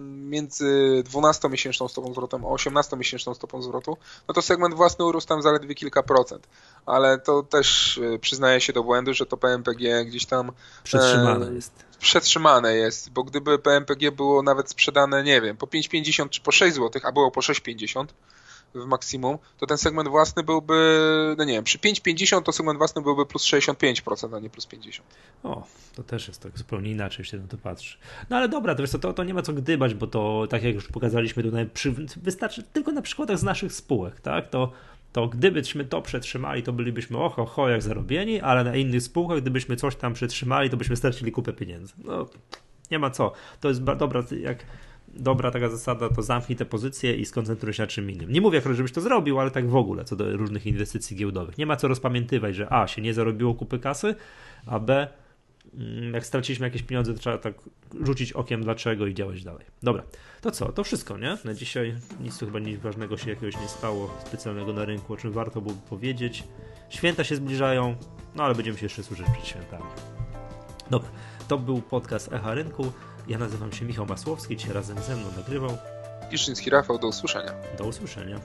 [0.09, 5.75] między 12-miesięczną stopą zwrotem a 18-miesięczną stopą zwrotu, no to segment własny urósł tam zaledwie
[5.75, 6.47] kilka procent.
[6.85, 10.51] Ale to też przyznaje się do błędu, że to PMPG gdzieś tam...
[10.83, 16.41] Przetrzymane jest przetrzymane jest, bo gdyby PMPG było nawet sprzedane, nie wiem, po 5,50 czy
[16.41, 18.05] po 6 zł, a było po 6,50
[18.75, 23.01] w maksimum, to ten segment własny byłby, no nie wiem, przy 5,50 to segment własny
[23.01, 24.99] byłby plus 65%, a nie plus 50%.
[25.43, 27.97] O, to też jest tak zupełnie inaczej się na to patrzy.
[28.29, 30.75] No ale dobra, to, wiesz, to, to nie ma co gdybać, bo to tak jak
[30.75, 34.71] już pokazaliśmy tutaj, przy, wystarczy tylko na przykładach z naszych spółek, tak, to
[35.17, 39.75] to gdybyśmy to przetrzymali, to bylibyśmy oho, ho, jak zarobieni, ale na innych spółkach, gdybyśmy
[39.75, 41.93] coś tam przetrzymali, to byśmy stracili kupę pieniędzy.
[42.03, 42.25] No,
[42.91, 43.31] nie ma co.
[43.59, 44.65] To jest dobra, jak
[45.07, 48.31] dobra taka zasada, to zamknij te pozycje i skoncentruj się na czym innym.
[48.31, 51.57] Nie mówię, żebyś to zrobił, ale tak w ogóle, co do różnych inwestycji giełdowych.
[51.57, 54.15] Nie ma co rozpamiętywać, że A, się nie zarobiło kupy kasy,
[54.65, 55.07] a B,
[56.13, 57.53] jak straciliśmy jakieś pieniądze, to trzeba tak
[58.01, 59.65] rzucić okiem dlaczego i działać dalej.
[59.83, 60.03] Dobra,
[60.41, 60.71] to co?
[60.71, 61.37] To wszystko, nie?
[61.45, 65.17] Na dzisiaj nic tu chyba nic ważnego się jakiegoś nie stało specjalnego na rynku, o
[65.17, 66.43] czym warto byłoby powiedzieć.
[66.89, 67.95] Święta się zbliżają,
[68.35, 69.85] no ale będziemy się jeszcze słyszeć przed świętami.
[70.89, 71.09] Dobra,
[71.47, 72.91] to był podcast Echa Rynku.
[73.27, 75.77] Ja nazywam się Michał Masłowski, dzisiaj razem ze mną nagrywał.
[76.31, 77.51] Kiszyński Rafał, do usłyszenia.
[77.77, 78.39] Do usłyszenia.